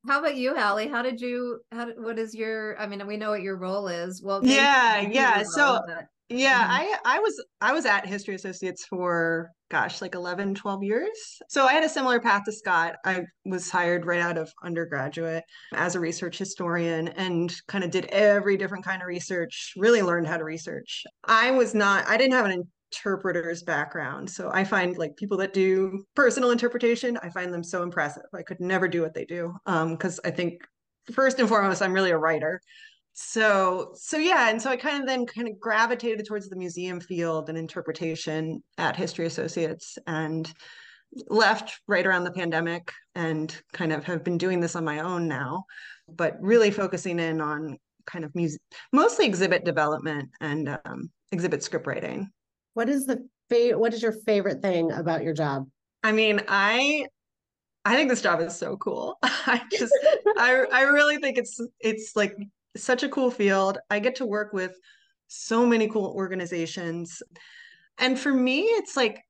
How 0.07 0.19
about 0.19 0.35
you, 0.35 0.55
Halley? 0.55 0.87
How 0.87 1.01
did 1.01 1.19
you? 1.21 1.59
How 1.71 1.85
did, 1.85 1.95
what 1.99 2.19
is 2.19 2.33
your? 2.35 2.79
I 2.79 2.87
mean, 2.87 3.05
we 3.07 3.17
know 3.17 3.31
what 3.31 3.41
your 3.41 3.57
role 3.57 3.87
is. 3.87 4.21
Well, 4.23 4.45
Yeah, 4.45 5.01
yeah, 5.01 5.37
your 5.37 5.45
so- 5.45 5.81
but- 5.87 6.05
Yeah, 6.27 6.63
Mhm. 6.63 6.69
I 6.71 6.97
I 7.05 7.19
was 7.19 7.45
I 7.61 7.71
was 7.71 7.85
at 7.85 8.07
History 8.07 8.33
Associates 8.33 8.83
for 8.85 9.51
gosh, 9.69 10.01
like 10.01 10.15
11, 10.15 10.55
12 10.55 10.83
years. 10.83 11.39
So 11.49 11.65
I 11.67 11.73
had 11.73 11.83
a 11.83 11.89
similar 11.89 12.19
path 12.19 12.43
to 12.45 12.51
Scott. 12.51 12.95
I 13.05 13.25
was 13.45 13.69
hired 13.69 14.05
right 14.07 14.21
out 14.21 14.37
of 14.37 14.51
undergraduate 14.63 15.43
as 15.73 15.93
a 15.95 15.99
research 15.99 16.37
historian 16.39 17.09
and 17.09 17.53
kind 17.67 17.83
of 17.83 17.91
did 17.91 18.05
every 18.05 18.57
different 18.57 18.85
kind 18.85 19.01
of 19.03 19.07
research, 19.07 19.73
really 19.77 20.01
learned 20.01 20.25
how 20.27 20.37
to 20.37 20.43
research. 20.43 21.03
I 21.25 21.51
was 21.51 21.75
not 21.75 22.07
I 22.07 22.17
didn't 22.17 22.33
have 22.33 22.45
an 22.45 22.63
interpreter's 22.95 23.63
background. 23.63 24.29
So 24.29 24.49
I 24.53 24.63
find 24.63 24.97
like 24.97 25.17
people 25.17 25.37
that 25.37 25.53
do 25.53 26.05
personal 26.15 26.51
interpretation, 26.51 27.17
I 27.21 27.29
find 27.29 27.53
them 27.53 27.63
so 27.63 27.83
impressive. 27.83 28.23
I 28.33 28.43
could 28.43 28.59
never 28.59 28.87
do 28.87 29.01
what 29.01 29.13
they 29.13 29.25
do 29.25 29.53
um 29.65 29.91
because 29.91 30.19
I 30.23 30.31
think 30.31 30.61
first 31.13 31.39
and 31.39 31.49
foremost 31.49 31.81
I'm 31.81 31.93
really 31.93 32.11
a 32.11 32.17
writer 32.17 32.61
so 33.17 33.93
so 33.95 34.17
yeah 34.17 34.49
and 34.49 34.61
so 34.61 34.69
i 34.69 34.75
kind 34.75 35.01
of 35.01 35.07
then 35.07 35.25
kind 35.25 35.47
of 35.47 35.57
gravitated 35.57 36.25
towards 36.25 36.49
the 36.49 36.55
museum 36.57 36.99
field 36.99 37.47
and 37.47 37.57
interpretation 37.57 38.61
at 38.77 38.97
history 38.97 39.25
associates 39.25 39.97
and 40.05 40.53
left 41.29 41.79
right 41.87 42.05
around 42.05 42.25
the 42.25 42.31
pandemic 42.31 42.91
and 43.15 43.55
kind 43.71 43.93
of 43.93 44.03
have 44.03 44.21
been 44.25 44.37
doing 44.37 44.59
this 44.59 44.75
on 44.75 44.83
my 44.83 44.99
own 44.99 45.29
now 45.29 45.63
but 46.09 46.35
really 46.41 46.69
focusing 46.69 47.17
in 47.17 47.39
on 47.39 47.77
kind 48.05 48.25
of 48.25 48.35
music 48.35 48.59
mostly 48.91 49.25
exhibit 49.25 49.63
development 49.63 50.29
and 50.41 50.77
um, 50.83 51.09
exhibit 51.31 51.63
script 51.63 51.87
writing 51.87 52.29
What 52.75 52.87
is 52.87 53.05
the 53.07 53.27
fa- 53.49 53.77
what 53.77 53.93
is 53.93 54.01
your 54.03 54.11
favorite 54.11 54.61
thing 54.61 54.91
about 54.91 55.23
your 55.23 55.33
job? 55.33 55.67
i 56.03 56.11
mean 56.11 56.39
i 56.47 57.03
i 57.83 57.95
think 57.95 58.09
this 58.09 58.21
job 58.21 58.39
is 58.39 58.55
so 58.55 58.77
cool 58.77 59.17
i 59.23 59.59
just 59.71 59.91
I 60.37 60.65
I 60.71 60.81
really 60.83 61.17
think 61.17 61.37
it's 61.39 61.59
it's 61.79 62.15
like 62.15 62.35
such 62.77 63.03
a 63.03 63.09
cool 63.09 63.31
field. 63.31 63.77
I 63.89 63.99
get 63.99 64.15
to 64.15 64.25
work 64.25 64.53
with 64.53 64.77
so 65.27 65.65
many 65.65 65.87
cool 65.87 66.13
organizations. 66.15 67.23
And 67.97 68.19
for 68.19 68.33
me, 68.33 68.61
it's 68.63 68.97
like 68.97 69.21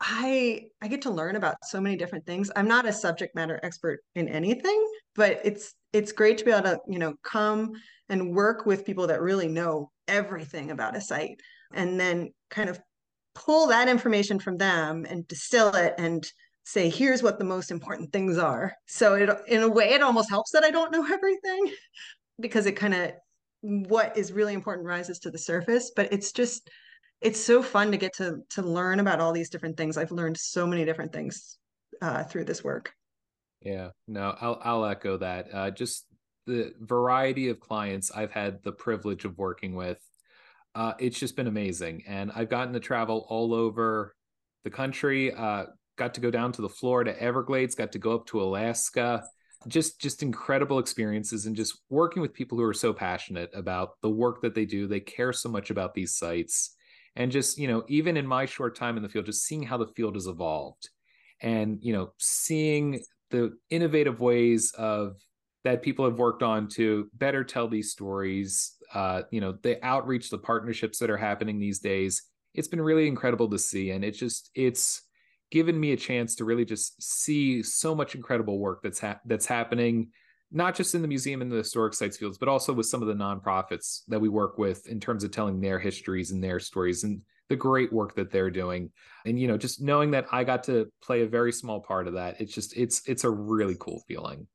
I 0.00 0.66
I 0.82 0.88
get 0.88 1.02
to 1.02 1.10
learn 1.10 1.36
about 1.36 1.56
so 1.64 1.80
many 1.80 1.96
different 1.96 2.26
things. 2.26 2.50
I'm 2.56 2.68
not 2.68 2.86
a 2.86 2.92
subject 2.92 3.34
matter 3.34 3.60
expert 3.62 4.00
in 4.14 4.28
anything, 4.28 4.86
but 5.14 5.40
it's 5.44 5.74
it's 5.92 6.12
great 6.12 6.38
to 6.38 6.44
be 6.44 6.50
able 6.50 6.62
to, 6.62 6.80
you 6.88 6.98
know, 6.98 7.14
come 7.22 7.72
and 8.08 8.34
work 8.34 8.66
with 8.66 8.84
people 8.84 9.06
that 9.06 9.20
really 9.20 9.48
know 9.48 9.90
everything 10.08 10.70
about 10.70 10.96
a 10.96 11.00
site 11.00 11.40
and 11.72 11.98
then 11.98 12.32
kind 12.50 12.68
of 12.68 12.80
pull 13.34 13.66
that 13.68 13.88
information 13.88 14.38
from 14.38 14.56
them 14.56 15.06
and 15.08 15.26
distill 15.26 15.74
it 15.74 15.94
and 15.98 16.30
say 16.64 16.88
here's 16.88 17.22
what 17.22 17.38
the 17.38 17.44
most 17.44 17.70
important 17.70 18.12
things 18.12 18.38
are. 18.38 18.72
So 18.86 19.14
it 19.14 19.30
in 19.48 19.62
a 19.62 19.68
way 19.68 19.90
it 19.90 20.02
almost 20.02 20.30
helps 20.30 20.52
that 20.52 20.64
i 20.64 20.70
don't 20.70 20.92
know 20.92 21.06
everything 21.12 21.72
because 22.40 22.66
it 22.66 22.72
kind 22.72 22.94
of 22.94 23.12
what 23.60 24.16
is 24.16 24.32
really 24.32 24.54
important 24.54 24.86
rises 24.86 25.18
to 25.18 25.30
the 25.30 25.38
surface 25.38 25.90
but 25.96 26.12
it's 26.12 26.32
just 26.32 26.68
it's 27.24 27.42
so 27.42 27.62
fun 27.62 27.90
to 27.90 27.96
get 27.96 28.12
to 28.14 28.38
to 28.50 28.62
learn 28.62 29.00
about 29.00 29.18
all 29.18 29.32
these 29.32 29.48
different 29.48 29.76
things. 29.76 29.96
I've 29.96 30.12
learned 30.12 30.36
so 30.36 30.66
many 30.66 30.84
different 30.84 31.12
things 31.12 31.58
uh, 32.02 32.22
through 32.24 32.44
this 32.44 32.62
work. 32.62 32.92
Yeah, 33.62 33.88
no, 34.06 34.36
I'll 34.40 34.60
I'll 34.62 34.84
echo 34.84 35.16
that. 35.16 35.48
Uh, 35.52 35.70
just 35.70 36.06
the 36.46 36.74
variety 36.80 37.48
of 37.48 37.60
clients 37.60 38.10
I've 38.10 38.32
had 38.32 38.62
the 38.62 38.72
privilege 38.72 39.24
of 39.24 39.38
working 39.38 39.74
with, 39.74 39.98
uh, 40.74 40.94
it's 40.98 41.18
just 41.18 41.36
been 41.36 41.46
amazing. 41.46 42.04
And 42.06 42.32
I've 42.34 42.50
gotten 42.50 42.72
to 42.74 42.80
travel 42.80 43.26
all 43.28 43.54
over 43.54 44.14
the 44.64 44.70
country. 44.70 45.32
Uh, 45.32 45.66
got 45.96 46.14
to 46.14 46.20
go 46.20 46.30
down 46.30 46.52
to 46.52 46.62
the 46.62 46.68
Florida 46.68 47.20
Everglades. 47.20 47.74
Got 47.74 47.92
to 47.92 47.98
go 47.98 48.14
up 48.14 48.26
to 48.26 48.42
Alaska. 48.42 49.24
just 49.68 50.00
just 50.00 50.22
incredible 50.22 50.78
experiences 50.78 51.46
and 51.46 51.56
just 51.56 51.80
working 51.88 52.20
with 52.20 52.34
people 52.34 52.58
who 52.58 52.64
are 52.64 52.74
so 52.74 52.92
passionate 52.92 53.50
about 53.54 54.00
the 54.02 54.10
work 54.10 54.42
that 54.42 54.54
they 54.54 54.66
do 54.66 54.86
they 54.86 55.00
care 55.00 55.32
so 55.32 55.48
much 55.48 55.70
about 55.70 55.94
these 55.94 56.16
sites 56.16 56.76
and 57.16 57.32
just 57.32 57.58
you 57.58 57.66
know 57.68 57.82
even 57.88 58.16
in 58.16 58.26
my 58.26 58.44
short 58.44 58.76
time 58.76 58.96
in 58.96 59.02
the 59.02 59.08
field 59.08 59.26
just 59.26 59.44
seeing 59.44 59.62
how 59.62 59.78
the 59.78 59.86
field 59.96 60.16
has 60.16 60.26
evolved 60.26 60.90
and 61.40 61.78
you 61.80 61.92
know 61.92 62.12
seeing 62.18 63.00
the 63.30 63.56
innovative 63.70 64.20
ways 64.20 64.72
of 64.76 65.16
that 65.64 65.82
people 65.82 66.04
have 66.04 66.18
worked 66.18 66.42
on 66.42 66.68
to 66.68 67.08
better 67.14 67.42
tell 67.42 67.66
these 67.68 67.90
stories 67.90 68.76
uh 68.92 69.22
you 69.30 69.40
know 69.40 69.52
the 69.62 69.84
outreach 69.84 70.30
the 70.30 70.38
partnerships 70.38 70.98
that 70.98 71.10
are 71.10 71.16
happening 71.16 71.58
these 71.58 71.78
days. 71.80 72.22
It's 72.54 72.68
been 72.68 72.80
really 72.80 73.08
incredible 73.08 73.48
to 73.50 73.58
see 73.58 73.90
and 73.90 74.04
it's 74.04 74.18
just 74.18 74.50
it's 74.54 75.02
given 75.50 75.78
me 75.78 75.92
a 75.92 75.96
chance 75.96 76.34
to 76.36 76.44
really 76.44 76.64
just 76.64 77.02
see 77.02 77.62
so 77.62 77.94
much 77.94 78.14
incredible 78.14 78.58
work 78.58 78.80
that's 78.82 79.00
ha- 79.00 79.20
that's 79.26 79.46
happening 79.46 80.10
not 80.52 80.74
just 80.74 80.94
in 80.94 81.02
the 81.02 81.08
museum 81.08 81.42
and 81.42 81.50
the 81.50 81.56
historic 81.56 81.94
sites 81.94 82.16
fields 82.16 82.38
but 82.38 82.48
also 82.48 82.72
with 82.72 82.86
some 82.86 83.02
of 83.02 83.08
the 83.08 83.14
nonprofits 83.14 84.02
that 84.08 84.20
we 84.20 84.28
work 84.28 84.58
with 84.58 84.86
in 84.86 85.00
terms 85.00 85.24
of 85.24 85.30
telling 85.30 85.60
their 85.60 85.78
histories 85.78 86.30
and 86.30 86.42
their 86.42 86.60
stories 86.60 87.04
and 87.04 87.20
the 87.50 87.56
great 87.56 87.92
work 87.92 88.14
that 88.14 88.30
they're 88.30 88.50
doing. 88.50 88.90
And 89.26 89.38
you 89.38 89.48
know 89.48 89.58
just 89.58 89.82
knowing 89.82 90.10
that 90.12 90.26
i 90.32 90.44
got 90.44 90.64
to 90.64 90.90
play 91.02 91.22
a 91.22 91.26
very 91.26 91.52
small 91.52 91.80
part 91.80 92.06
of 92.06 92.14
that 92.14 92.40
it's 92.40 92.52
just 92.52 92.76
it's 92.76 93.02
it's 93.08 93.24
a 93.24 93.30
really 93.30 93.76
cool 93.78 94.02
feeling 94.06 94.46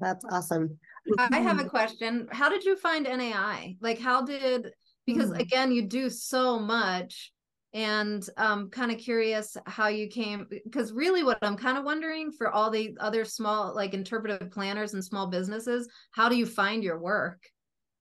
that's 0.00 0.24
awesome. 0.30 0.78
I 1.18 1.38
have 1.38 1.58
a 1.58 1.64
question. 1.68 2.28
How 2.30 2.48
did 2.48 2.64
you 2.64 2.76
find 2.76 3.04
nai 3.04 3.76
like 3.80 3.98
how 3.98 4.22
did 4.22 4.68
because 5.06 5.30
mm. 5.30 5.38
again 5.38 5.72
you 5.72 5.82
do 5.82 6.10
so 6.10 6.58
much 6.58 7.32
and 7.72 8.28
um 8.36 8.70
kind 8.70 8.90
of 8.90 8.98
curious 8.98 9.56
how 9.66 9.88
you 9.88 10.08
came 10.08 10.46
because 10.64 10.92
really 10.92 11.22
what 11.22 11.38
i'm 11.42 11.56
kind 11.56 11.76
of 11.76 11.84
wondering 11.84 12.30
for 12.32 12.50
all 12.50 12.70
the 12.70 12.96
other 13.00 13.24
small 13.24 13.74
like 13.74 13.92
interpretive 13.92 14.50
planners 14.50 14.94
and 14.94 15.04
small 15.04 15.26
businesses 15.26 15.88
how 16.12 16.28
do 16.28 16.36
you 16.36 16.46
find 16.46 16.82
your 16.82 16.98
work? 16.98 17.42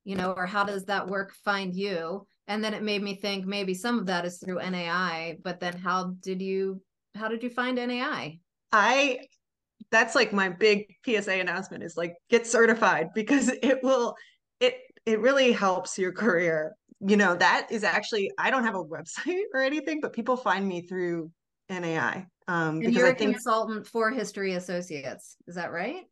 You 0.03 0.15
know 0.15 0.33
or 0.33 0.45
how 0.45 0.63
does 0.63 0.85
that 0.85 1.07
work 1.07 1.33
find 1.43 1.75
you? 1.75 2.27
And 2.47 2.63
then 2.63 2.75
it 2.75 2.83
made 2.83 3.01
me 3.01 3.15
think 3.15 3.45
maybe 3.45 3.73
some 3.73 3.97
of 3.97 4.05
that 4.05 4.23
is 4.25 4.37
through 4.37 4.59
nai 4.59 5.37
but 5.43 5.59
then 5.59 5.77
how 5.77 6.13
did 6.21 6.41
you 6.41 6.81
how 7.15 7.27
did 7.27 7.43
you 7.43 7.49
find 7.49 7.77
nai 7.77 8.39
i 8.71 9.19
that's 9.95 10.15
like 10.15 10.33
my 10.33 10.49
big 10.49 10.93
psa 11.05 11.39
announcement 11.39 11.83
is 11.83 11.95
like 11.95 12.13
get 12.29 12.45
certified 12.45 13.07
because 13.15 13.49
it 13.63 13.79
will 13.83 14.15
it 14.59 14.77
it 15.05 15.19
really 15.19 15.51
helps 15.51 15.97
your 15.97 16.11
career 16.11 16.75
you 17.07 17.17
know, 17.17 17.35
that 17.35 17.67
is 17.69 17.83
actually, 17.83 18.31
I 18.37 18.49
don't 18.49 18.63
have 18.63 18.75
a 18.75 18.83
website 18.83 19.43
or 19.53 19.61
anything, 19.61 19.99
but 20.01 20.13
people 20.13 20.37
find 20.37 20.67
me 20.67 20.81
through 20.81 21.31
NAI. 21.69 22.25
Um, 22.47 22.81
and 22.81 22.93
you're 22.93 23.07
I 23.07 23.11
a 23.11 23.15
think, 23.15 23.33
consultant 23.33 23.87
for 23.87 24.11
History 24.11 24.53
Associates. 24.53 25.35
Is 25.47 25.55
that 25.55 25.71
right? 25.71 26.03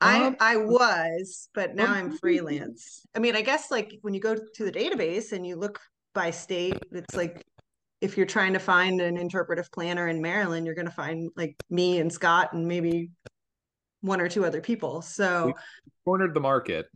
I 0.00 0.26
um, 0.26 0.36
I 0.38 0.56
was, 0.56 1.48
but 1.54 1.74
now 1.74 1.92
I'm 1.92 2.16
freelance. 2.18 3.04
I 3.16 3.18
mean, 3.18 3.34
I 3.34 3.42
guess 3.42 3.70
like 3.70 3.98
when 4.02 4.14
you 4.14 4.20
go 4.20 4.36
to 4.36 4.64
the 4.64 4.70
database 4.70 5.32
and 5.32 5.44
you 5.44 5.56
look 5.56 5.80
by 6.14 6.30
state, 6.30 6.78
it's 6.92 7.16
like 7.16 7.42
if 8.00 8.16
you're 8.16 8.26
trying 8.26 8.52
to 8.52 8.60
find 8.60 9.00
an 9.00 9.16
interpretive 9.16 9.70
planner 9.72 10.06
in 10.06 10.22
Maryland, 10.22 10.66
you're 10.66 10.76
going 10.76 10.86
to 10.86 10.92
find 10.92 11.30
like 11.36 11.56
me 11.68 11.98
and 11.98 12.12
Scott 12.12 12.52
and 12.52 12.66
maybe 12.66 13.10
one 14.00 14.20
or 14.20 14.28
two 14.28 14.44
other 14.44 14.60
people. 14.60 15.02
So 15.02 15.46
we 15.46 15.52
cornered 16.04 16.34
the 16.34 16.40
market. 16.40 16.86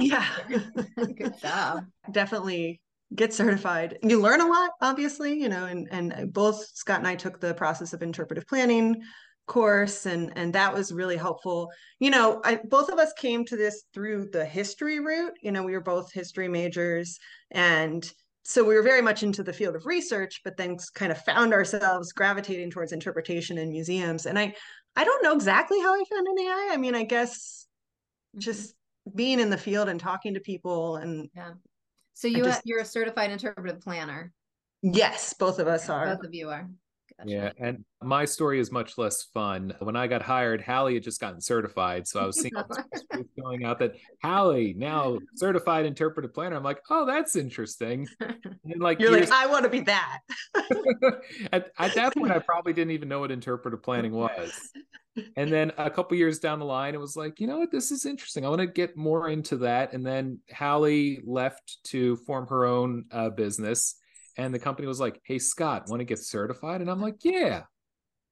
Yeah. 0.00 0.26
Good 0.96 1.38
job. 1.40 1.84
Definitely 2.12 2.80
get 3.14 3.32
certified. 3.32 3.98
You 4.02 4.20
learn 4.20 4.40
a 4.40 4.46
lot, 4.46 4.70
obviously, 4.80 5.40
you 5.40 5.48
know, 5.48 5.66
and 5.66 5.88
and 5.90 6.32
both 6.32 6.66
Scott 6.74 6.98
and 6.98 7.08
I 7.08 7.14
took 7.14 7.40
the 7.40 7.54
process 7.54 7.92
of 7.92 8.02
interpretive 8.02 8.46
planning 8.46 9.02
course 9.46 10.06
and 10.06 10.32
and 10.36 10.52
that 10.52 10.74
was 10.74 10.92
really 10.92 11.16
helpful. 11.16 11.70
You 12.00 12.10
know, 12.10 12.40
I 12.44 12.60
both 12.64 12.88
of 12.88 12.98
us 12.98 13.12
came 13.12 13.44
to 13.46 13.56
this 13.56 13.84
through 13.94 14.30
the 14.32 14.44
history 14.44 14.98
route. 14.98 15.34
You 15.40 15.52
know, 15.52 15.62
we 15.62 15.72
were 15.72 15.80
both 15.80 16.12
history 16.12 16.48
majors 16.48 17.18
and 17.52 18.10
so 18.48 18.62
we 18.62 18.76
were 18.76 18.82
very 18.82 19.02
much 19.02 19.24
into 19.24 19.42
the 19.42 19.52
field 19.52 19.74
of 19.74 19.86
research 19.86 20.40
but 20.44 20.56
then 20.56 20.76
kind 20.94 21.10
of 21.10 21.20
found 21.22 21.52
ourselves 21.52 22.12
gravitating 22.12 22.70
towards 22.70 22.92
interpretation 22.92 23.58
in 23.58 23.70
museums 23.70 24.24
and 24.24 24.38
i 24.38 24.54
i 24.96 25.04
don't 25.04 25.22
know 25.22 25.34
exactly 25.34 25.80
how 25.80 25.94
i 25.94 26.02
found 26.10 26.26
NAI. 26.30 26.68
i 26.72 26.76
mean 26.76 26.94
i 26.94 27.04
guess 27.04 27.66
mm-hmm. 28.34 28.40
just 28.40 28.74
being 29.14 29.38
in 29.38 29.50
the 29.50 29.58
field 29.58 29.88
and 29.88 30.00
talking 30.00 30.34
to 30.34 30.40
people 30.40 30.96
and 30.96 31.28
yeah 31.34 31.52
so 32.14 32.28
you 32.28 32.42
just, 32.42 32.62
you're 32.64 32.80
a 32.80 32.84
certified 32.84 33.30
interpretive 33.30 33.80
planner 33.80 34.32
yes 34.82 35.34
both 35.34 35.58
of 35.58 35.68
us 35.68 35.88
are 35.88 36.16
both 36.16 36.24
of 36.24 36.34
you 36.34 36.48
are 36.48 36.68
Gotcha. 37.18 37.30
Yeah, 37.30 37.52
and 37.58 37.84
my 38.02 38.26
story 38.26 38.60
is 38.60 38.70
much 38.70 38.98
less 38.98 39.24
fun. 39.24 39.72
When 39.78 39.96
I 39.96 40.06
got 40.06 40.20
hired, 40.20 40.60
Halley 40.60 40.94
had 40.94 41.02
just 41.02 41.18
gotten 41.18 41.40
certified, 41.40 42.06
so 42.06 42.20
I 42.20 42.26
was 42.26 42.38
seeing 42.38 42.52
going 43.42 43.64
out 43.64 43.78
that 43.78 43.94
Halley 44.22 44.74
now 44.76 45.18
certified 45.34 45.86
interpretive 45.86 46.34
planner. 46.34 46.56
I'm 46.56 46.62
like, 46.62 46.80
oh, 46.90 47.06
that's 47.06 47.36
interesting. 47.36 48.06
And 48.68 48.82
like 48.82 48.98
you're 48.98 49.12
years... 49.12 49.30
like, 49.30 49.46
I 49.46 49.46
want 49.46 49.62
to 49.62 49.70
be 49.70 49.80
that. 49.80 50.18
at, 51.52 51.70
at 51.78 51.94
that 51.94 52.16
point, 52.16 52.32
I 52.32 52.40
probably 52.40 52.72
didn't 52.72 52.90
even 52.90 53.08
know 53.08 53.20
what 53.20 53.30
interpretive 53.30 53.80
planning 53.80 54.12
was. 54.12 54.52
And 55.36 55.52
then 55.52 55.70
a 55.78 55.88
couple 55.88 56.16
years 56.16 56.40
down 56.40 56.58
the 56.58 56.64
line, 56.64 56.94
it 56.94 57.00
was 57.00 57.16
like, 57.16 57.38
you 57.38 57.46
know 57.46 57.58
what, 57.58 57.70
this 57.70 57.92
is 57.92 58.06
interesting. 58.06 58.44
I 58.44 58.48
want 58.48 58.60
to 58.60 58.66
get 58.66 58.96
more 58.96 59.28
into 59.28 59.56
that. 59.58 59.92
And 59.92 60.04
then 60.04 60.40
Halley 60.50 61.20
left 61.24 61.78
to 61.84 62.16
form 62.16 62.48
her 62.48 62.64
own 62.64 63.04
uh, 63.12 63.30
business 63.30 63.94
and 64.36 64.52
the 64.52 64.58
company 64.58 64.88
was 64.88 65.00
like, 65.00 65.20
"Hey 65.24 65.38
Scott, 65.38 65.88
want 65.88 66.00
to 66.00 66.04
get 66.04 66.18
certified?" 66.18 66.80
And 66.80 66.90
I'm 66.90 67.00
like, 67.00 67.24
"Yeah, 67.24 67.62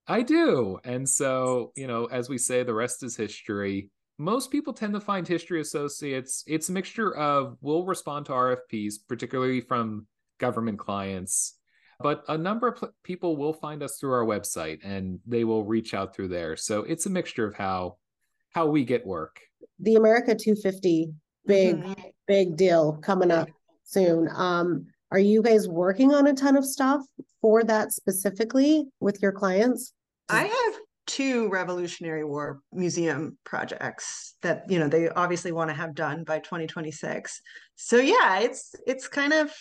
I 0.07 0.23
do." 0.23 0.79
And 0.85 1.09
so, 1.09 1.73
you 1.77 1.87
know, 1.87 2.07
as 2.07 2.29
we 2.29 2.39
say, 2.39 2.63
the 2.63 2.75
rest 2.75 3.03
is 3.03 3.17
history. 3.17 3.91
Most 4.19 4.51
people 4.51 4.73
tend 4.73 4.95
to 4.95 5.01
find 5.01 5.27
history 5.27 5.61
associates. 5.61 6.45
It's 6.47 6.69
a 6.69 6.73
mixture 6.73 7.17
of 7.17 7.57
we'll 7.61 7.85
respond 7.85 8.27
to 8.27 8.33
RFPs, 8.33 8.95
particularly 9.09 9.61
from 9.61 10.07
government 10.39 10.79
clients, 10.79 11.55
but 12.01 12.25
a 12.29 12.37
number 12.37 12.69
of 12.69 12.85
people 13.03 13.37
will 13.37 13.53
find 13.53 13.83
us 13.83 13.99
through 13.99 14.13
our 14.13 14.25
website 14.25 14.81
and 14.85 15.21
they 15.27 15.45
will 15.45 15.65
reach 15.65 15.95
out 15.95 16.15
through 16.15 16.29
there. 16.29 16.57
So 16.57 16.81
it's 16.81 17.07
a 17.07 17.11
mixture 17.11 17.47
of 17.47 17.55
how 17.55 17.97
how 18.51 18.67
we 18.67 18.85
get 18.85 19.07
work. 19.07 19.41
The 19.81 19.97
America 19.97 20.35
250 20.35 21.13
big 21.47 21.77
mm-hmm. 21.77 21.93
big 22.27 22.57
deal 22.57 22.95
coming 22.95 23.31
up 23.31 23.49
soon. 23.85 24.29
Um 24.35 24.87
are 25.15 25.21
you 25.21 25.43
guys 25.43 25.69
working 25.69 26.13
on 26.13 26.27
a 26.27 26.35
ton 26.35 26.57
of 26.57 26.65
stuff 26.65 27.01
for 27.41 27.63
that 27.63 27.93
specifically 27.93 28.85
with 28.99 29.23
your 29.23 29.31
clients? 29.31 29.93
I 30.29 30.43
have 30.43 30.75
two 31.07 31.49
Revolutionary 31.51 32.25
War 32.25 32.59
museum 32.73 33.39
projects 33.45 34.35
that 34.43 34.69
you 34.69 34.81
know 34.81 34.89
they 34.89 35.09
obviously 35.11 35.53
want 35.53 35.71
to 35.71 35.75
have 35.77 35.95
done 35.95 36.25
by 36.25 36.41
2026. 36.41 37.41
So 37.77 37.99
yeah, 37.99 38.41
it's 38.41 38.75
it's 38.89 39.07
kind 39.07 39.33
of 39.33 39.53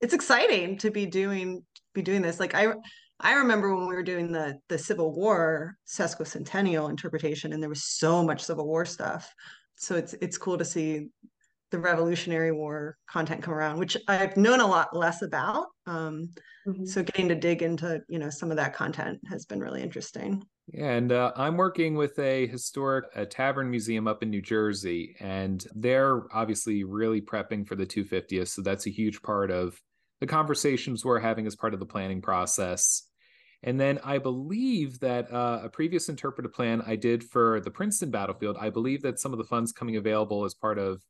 it's 0.00 0.14
exciting 0.14 0.78
to 0.78 0.92
be 0.92 1.06
doing 1.06 1.64
be 1.94 2.02
doing 2.02 2.22
this. 2.22 2.38
Like 2.38 2.54
I 2.54 2.72
I 3.18 3.32
remember 3.34 3.74
when 3.74 3.88
we 3.88 3.96
were 3.96 4.04
doing 4.04 4.30
the 4.30 4.60
the 4.68 4.78
Civil 4.78 5.12
War 5.12 5.76
sesquicentennial 5.84 6.90
interpretation, 6.90 7.52
and 7.52 7.60
there 7.60 7.68
was 7.68 7.82
so 7.82 8.22
much 8.22 8.44
Civil 8.44 8.68
War 8.68 8.84
stuff. 8.84 9.34
So 9.74 9.96
it's 9.96 10.14
it's 10.20 10.38
cool 10.38 10.58
to 10.58 10.64
see 10.64 11.08
the 11.72 11.78
Revolutionary 11.78 12.52
War 12.52 12.96
content 13.08 13.42
come 13.42 13.54
around, 13.54 13.78
which 13.78 13.96
I've 14.06 14.36
known 14.36 14.60
a 14.60 14.66
lot 14.66 14.94
less 14.94 15.22
about. 15.22 15.66
Um, 15.86 16.30
mm-hmm. 16.66 16.84
So 16.84 17.02
getting 17.02 17.28
to 17.28 17.34
dig 17.34 17.62
into 17.62 18.00
you 18.08 18.20
know 18.20 18.30
some 18.30 18.52
of 18.52 18.56
that 18.58 18.74
content 18.74 19.18
has 19.28 19.44
been 19.44 19.58
really 19.58 19.82
interesting. 19.82 20.44
And 20.78 21.10
uh, 21.10 21.32
I'm 21.34 21.56
working 21.56 21.96
with 21.96 22.16
a 22.20 22.46
historic 22.46 23.06
a 23.16 23.26
tavern 23.26 23.68
museum 23.70 24.06
up 24.06 24.22
in 24.22 24.30
New 24.30 24.42
Jersey, 24.42 25.16
and 25.18 25.66
they're 25.74 26.22
obviously 26.32 26.84
really 26.84 27.20
prepping 27.20 27.66
for 27.66 27.74
the 27.74 27.86
250th. 27.86 28.48
So 28.48 28.62
that's 28.62 28.86
a 28.86 28.90
huge 28.90 29.22
part 29.22 29.50
of 29.50 29.80
the 30.20 30.26
conversations 30.26 31.04
we're 31.04 31.18
having 31.18 31.48
as 31.48 31.56
part 31.56 31.74
of 31.74 31.80
the 31.80 31.86
planning 31.86 32.22
process. 32.22 33.08
And 33.64 33.80
then 33.80 34.00
I 34.04 34.18
believe 34.18 34.98
that 35.00 35.32
uh, 35.32 35.60
a 35.64 35.68
previous 35.68 36.08
interpretive 36.08 36.52
plan 36.52 36.82
I 36.84 36.96
did 36.96 37.24
for 37.24 37.60
the 37.60 37.70
Princeton 37.70 38.10
battlefield, 38.10 38.56
I 38.60 38.70
believe 38.70 39.02
that 39.02 39.20
some 39.20 39.32
of 39.32 39.38
the 39.38 39.44
funds 39.44 39.72
coming 39.72 39.96
available 39.96 40.44
as 40.44 40.54
part 40.54 40.78
of 40.78 41.00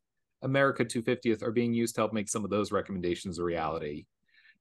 America 0.43 0.85
250th 0.85 1.43
are 1.43 1.53
being 1.53 1.73
used 1.73 1.95
to 1.95 2.01
help 2.01 2.13
make 2.13 2.29
some 2.29 2.45
of 2.45 2.51
those 2.51 2.73
recommendations 2.73 3.39
a 3.39 3.45
reality. 3.45 4.07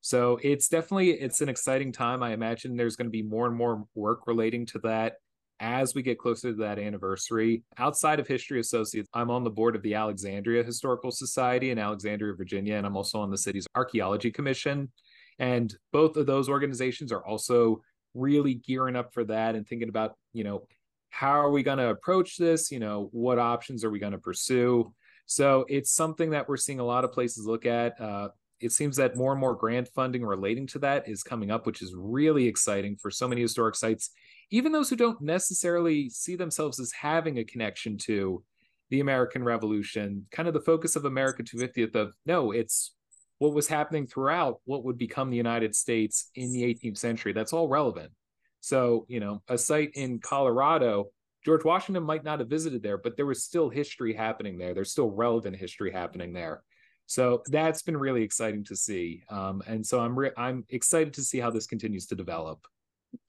So 0.02 0.40
it's 0.42 0.68
definitely 0.68 1.12
it's 1.12 1.42
an 1.42 1.50
exciting 1.50 1.92
time. 1.92 2.24
I 2.24 2.34
imagine 2.34 2.76
there's 2.76 2.96
going 2.96 3.08
to 3.08 3.12
be 3.12 3.22
more 3.22 3.48
and 3.48 3.56
more 3.56 3.86
work 3.94 4.26
relating 4.26 4.66
to 4.68 4.80
that 4.80 5.16
as 5.60 5.94
we 5.94 6.02
get 6.02 6.18
closer 6.18 6.52
to 6.52 6.58
that 6.58 6.80
anniversary. 6.80 7.64
Outside 7.78 8.20
of 8.20 8.28
History 8.28 8.60
Associates, 8.60 9.08
I'm 9.14 9.30
on 9.30 9.44
the 9.44 9.52
board 9.52 9.76
of 9.76 9.84
the 9.84 9.94
Alexandria 9.94 10.64
Historical 10.64 11.12
Society 11.12 11.70
in 11.70 11.78
Alexandria, 11.78 12.34
Virginia, 12.34 12.76
and 12.76 12.86
I'm 12.86 12.98
also 12.98 13.20
on 13.20 13.30
the 13.30 13.38
city's 13.38 13.68
Archaeology 13.76 14.32
Commission. 14.32 14.92
And 15.38 15.74
both 15.94 16.18
of 16.18 16.26
those 16.26 16.50
organizations 16.50 17.12
are 17.12 17.24
also 17.24 17.84
really 18.16 18.56
gearing 18.56 18.96
up 18.96 19.14
for 19.14 19.24
that 19.26 19.54
and 19.54 19.68
thinking 19.68 19.90
about, 19.90 20.16
you 20.34 20.44
know, 20.44 20.64
how 21.12 21.40
are 21.40 21.52
we 21.52 21.62
going 21.62 21.78
to 21.78 21.90
approach 21.90 22.38
this? 22.38 22.72
You 22.72 22.80
know, 22.80 23.10
what 23.12 23.38
options 23.38 23.84
are 23.84 23.92
we 23.92 24.00
going 24.00 24.14
to 24.14 24.18
pursue? 24.18 24.92
So 25.32 25.66
it's 25.70 25.92
something 25.92 26.32
that 26.32 26.50
we're 26.50 26.58
seeing 26.58 26.80
a 26.80 26.86
lot 26.86 27.06
of 27.06 27.12
places 27.12 27.46
look 27.46 27.66
at. 27.66 28.00
Uh, 28.00 28.30
it 28.60 28.72
seems 28.72 28.98
that 28.98 29.16
more 29.16 29.32
and 29.32 29.40
more 29.40 29.56
grant 29.56 29.88
funding 29.88 30.24
relating 30.24 30.68
to 30.68 30.80
that 30.80 31.08
is 31.08 31.24
coming 31.24 31.52
up, 31.52 31.66
which 31.66 31.82
is 31.82 31.96
really 31.98 32.48
exciting 32.48 32.96
for 32.96 33.10
so 33.10 33.28
many 33.28 33.42
historic 33.42 33.76
sites 33.76 34.12
even 34.52 34.74
those 34.74 34.90
who 34.90 34.98
don't 34.98 35.22
necessarily 35.22 36.10
see 36.10 36.36
themselves 36.36 36.80
as 36.80 36.92
having 36.92 37.40
a 37.40 37.44
connection 37.44 37.98
to 37.98 38.44
the 38.90 39.00
American 39.00 39.44
Revolution, 39.44 40.28
kind 40.32 40.48
of 40.48 40.54
the 40.54 40.60
focus 40.60 40.98
of 40.98 41.06
America 41.06 41.42
250th 41.42 41.96
of 41.96 42.14
no, 42.26 42.52
it's 42.52 42.94
what 43.38 43.54
was 43.54 43.68
happening 43.68 44.06
throughout 44.06 44.60
what 44.66 44.84
would 44.84 44.98
become 44.98 45.30
the 45.30 45.38
United 45.38 45.74
States 45.74 46.30
in 46.36 46.52
the 46.52 46.64
18th 46.64 46.98
century. 46.98 47.32
That's 47.32 47.54
all 47.54 47.70
relevant. 47.70 48.12
So, 48.60 49.06
you 49.08 49.22
know, 49.22 49.42
a 49.48 49.58
site 49.58 49.92
in 49.96 50.20
Colorado, 50.20 51.08
George 51.44 51.64
Washington 51.64 52.04
might 52.04 52.24
not 52.24 52.40
have 52.40 52.50
visited 52.50 52.84
there, 52.84 52.98
but 52.98 53.18
there 53.18 53.26
was 53.26 53.44
still 53.44 53.70
history 53.70 54.14
happening 54.14 54.58
there. 54.58 54.74
There's 54.74 54.92
still 54.92 55.10
relevant 55.10 55.56
history 55.56 55.92
happening 55.92 56.34
there. 56.34 56.64
So 57.08 57.42
that's 57.48 57.82
been 57.82 57.98
really 57.98 58.24
exciting 58.24 58.64
to 58.66 58.76
see. 58.76 59.24
Um, 59.30 59.62
and 59.68 59.86
so 59.86 60.00
I'm 60.00 60.18
re- 60.18 60.32
I'm 60.38 60.66
excited 60.70 61.14
to 61.16 61.24
see 61.24 61.40
how 61.40 61.50
this 61.50 61.68
continues 61.68 62.06
to 62.08 62.16
develop. 62.16 62.66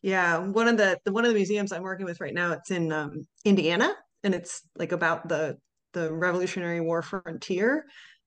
Yeah, 0.02 0.38
one 0.38 0.68
of 0.68 0.76
the, 0.76 0.98
the 1.04 1.12
one 1.12 1.24
of 1.24 1.30
the 1.30 1.34
museums 1.34 1.72
I'm 1.72 1.82
working 1.82 2.06
with 2.06 2.20
right 2.20 2.34
now, 2.34 2.52
it's 2.52 2.70
in 2.70 2.92
um, 2.92 3.26
Indiana, 3.44 3.92
and 4.22 4.34
it's 4.34 4.62
like 4.76 4.92
about 4.92 5.28
the 5.28 5.58
the 5.94 6.12
Revolutionary 6.12 6.80
War 6.80 7.02
frontier, 7.02 7.84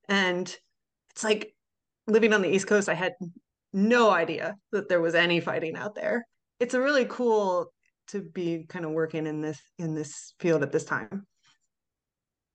and 0.10 0.54
it's 1.12 1.24
like 1.24 1.56
living 2.08 2.34
on 2.34 2.41
the 2.41 2.54
East 2.54 2.67
Coast. 2.67 2.89
I 2.89 2.93
had 2.93 3.13
no 3.71 4.10
idea 4.10 4.56
that 4.71 4.89
there 4.89 5.02
was 5.02 5.15
any 5.15 5.39
fighting 5.39 5.76
out 5.76 5.95
there. 5.95 6.28
It's 6.60 6.74
a 6.74 6.82
really 6.82 7.06
cool 7.06 7.71
to 8.07 8.21
be 8.21 8.65
kind 8.67 8.85
of 8.85 8.91
working 8.91 9.27
in 9.27 9.41
this 9.41 9.59
in 9.77 9.93
this 9.95 10.33
field 10.39 10.63
at 10.63 10.71
this 10.71 10.85
time. 10.85 11.25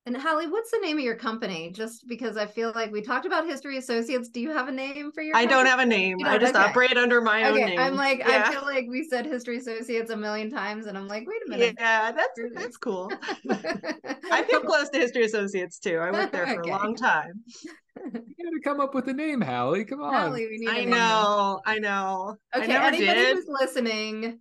And 0.06 0.16
Halley, 0.16 0.46
what's 0.48 0.70
the 0.70 0.78
name 0.78 0.96
of 0.96 1.04
your 1.04 1.14
company? 1.14 1.70
Just 1.72 2.08
because 2.08 2.36
I 2.36 2.46
feel 2.46 2.72
like 2.74 2.90
we 2.90 3.02
talked 3.02 3.26
about 3.26 3.46
History 3.46 3.76
Associates. 3.76 4.30
Do 4.30 4.40
you 4.40 4.50
have 4.50 4.68
a 4.68 4.72
name 4.72 5.12
for 5.12 5.22
your? 5.22 5.36
I 5.36 5.42
company? 5.42 5.58
don't 5.58 5.66
have 5.66 5.78
a 5.78 5.86
name. 5.86 6.16
I 6.24 6.38
just 6.38 6.54
Okay. 6.54 6.64
operate 6.64 6.96
under 6.96 7.20
my 7.20 7.44
own 7.44 7.56
Okay, 7.56 7.66
name. 7.66 7.78
I'm 7.78 7.96
like, 7.96 8.18
yeah. 8.20 8.46
I 8.48 8.50
feel 8.50 8.62
like 8.62 8.86
we 8.88 9.04
said 9.04 9.26
History 9.26 9.58
Associates 9.58 10.10
a 10.10 10.16
million 10.16 10.50
times, 10.50 10.86
and 10.86 10.96
I'm 10.96 11.06
like, 11.06 11.28
wait 11.28 11.42
a 11.46 11.50
minute. 11.50 11.76
yeah, 11.78 12.12
that's 12.12 12.40
that's 12.54 12.76
cool. 12.78 13.12
I 14.32 14.42
feel 14.44 14.60
close 14.62 14.88
to 14.88 14.98
History 14.98 15.24
Associates 15.24 15.78
too. 15.78 15.98
I 15.98 16.10
worked 16.10 16.32
there 16.32 16.46
for 16.46 16.62
Okay. 16.62 16.70
a 16.70 16.78
long 16.78 16.96
time. 16.96 17.44
You 18.02 18.10
got 18.12 18.50
to 18.50 18.60
come 18.64 18.80
up 18.80 18.94
with 18.94 19.06
a 19.08 19.12
name, 19.12 19.40
Halley. 19.42 19.84
Come 19.84 20.00
on. 20.00 20.14
Halley, 20.14 20.46
we 20.46 20.58
need 20.58 20.68
a 20.68 20.72
I 20.72 20.84
name. 20.84 20.90
know, 20.90 21.60
I 21.66 21.78
know. 21.78 22.36
I 22.54 22.58
Okay, 22.58 22.68
never 22.68 22.86
anybody 22.86 23.20
did. 23.20 23.36
who's 23.36 23.46
listening, 23.48 24.38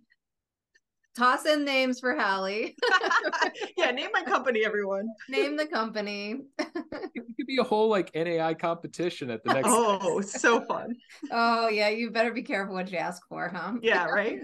toss 1.16 1.46
in 1.46 1.64
names 1.64 2.00
for 2.00 2.14
Halley. 2.16 2.76
yeah, 3.76 3.90
name 3.90 4.10
my 4.12 4.22
company, 4.22 4.64
everyone. 4.64 5.08
Name 5.28 5.56
the 5.56 5.66
company. 5.66 6.40
It 7.12 7.24
could 7.36 7.46
be 7.46 7.58
a 7.58 7.62
whole 7.64 7.88
like 7.88 8.10
NAI 8.14 8.54
competition 8.54 9.30
at 9.30 9.42
the 9.44 9.52
next. 9.54 9.68
Oh, 9.70 10.20
so 10.20 10.60
fun. 10.66 10.94
Oh 11.32 11.68
yeah, 11.68 11.88
you 11.88 12.10
better 12.10 12.32
be 12.32 12.42
careful 12.42 12.74
what 12.74 12.90
you 12.92 12.98
ask 12.98 13.22
for, 13.28 13.48
huh? 13.48 13.74
Yeah, 13.82 14.06
right? 14.06 14.38